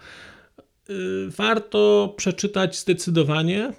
Warto 1.27 2.13
przeczytać 2.17 2.80
zdecydowanie. 2.80 3.73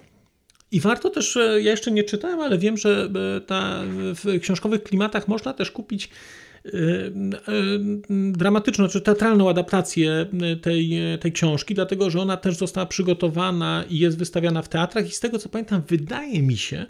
I 0.71 0.79
warto 0.79 1.09
też, 1.09 1.37
ja 1.51 1.71
jeszcze 1.71 1.91
nie 1.91 2.03
czytałem, 2.03 2.39
ale 2.39 2.57
wiem, 2.57 2.77
że 2.77 3.09
e, 3.37 3.41
ta, 3.41 3.81
w 3.93 4.39
książkowych 4.41 4.83
klimatach 4.83 5.27
można 5.27 5.53
też 5.53 5.71
kupić 5.71 6.09
e, 6.65 6.69
e, 6.69 6.71
dramatyczną 8.31 8.87
czy 8.87 9.01
teatralną 9.01 9.49
adaptację 9.49 10.25
tej, 10.61 10.99
tej 11.19 11.31
książki, 11.31 11.75
dlatego 11.75 12.09
że 12.09 12.19
ona 12.19 12.37
też 12.37 12.55
została 12.55 12.85
przygotowana 12.85 13.83
i 13.89 13.99
jest 13.99 14.17
wystawiana 14.17 14.61
w 14.61 14.69
teatrach. 14.69 15.07
I 15.07 15.11
z 15.11 15.19
tego 15.19 15.39
co 15.39 15.49
pamiętam, 15.49 15.81
wydaje 15.87 16.41
mi 16.41 16.57
się, 16.57 16.85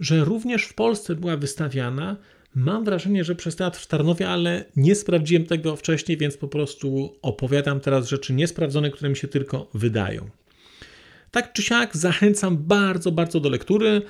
że 0.00 0.24
również 0.24 0.64
w 0.64 0.74
Polsce 0.74 1.14
była 1.14 1.36
wystawiana. 1.36 2.16
Mam 2.54 2.84
wrażenie, 2.84 3.24
że 3.24 3.34
przez 3.34 3.56
teatr 3.56 3.80
w 3.80 3.86
Tarnowie, 3.86 4.28
ale 4.28 4.64
nie 4.76 4.94
sprawdziłem 4.94 5.44
tego 5.44 5.76
wcześniej, 5.76 6.18
więc 6.18 6.36
po 6.36 6.48
prostu 6.48 7.16
opowiadam 7.22 7.80
teraz 7.80 8.08
rzeczy 8.08 8.32
niesprawdzone, 8.32 8.90
które 8.90 9.10
mi 9.10 9.16
się 9.16 9.28
tylko 9.28 9.70
wydają. 9.74 10.30
Tak 11.30 11.52
czy 11.52 11.62
siak 11.62 11.96
zachęcam 11.96 12.56
bardzo, 12.56 13.12
bardzo 13.12 13.40
do 13.40 13.48
lektury. 13.48 14.02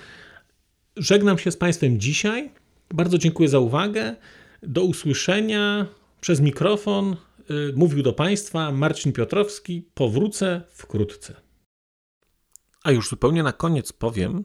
Żegnam 0.97 1.39
się 1.39 1.51
z 1.51 1.57
Państwem 1.57 2.01
dzisiaj. 2.01 2.51
Bardzo 2.95 3.19
dziękuję 3.19 3.49
za 3.49 3.59
uwagę. 3.59 4.17
Do 4.63 4.85
usłyszenia 4.85 5.87
przez 6.21 6.41
mikrofon. 6.41 7.17
Y, 7.51 7.73
mówił 7.77 8.03
do 8.03 8.13
Państwa 8.13 8.73
Marcin 8.73 9.13
Piotrowski. 9.13 9.91
Powrócę 9.95 10.63
wkrótce. 10.73 11.35
A 12.85 12.93
już 12.93 13.09
zupełnie 13.09 13.43
na 13.43 13.53
koniec 13.53 13.93
powiem, 13.93 14.45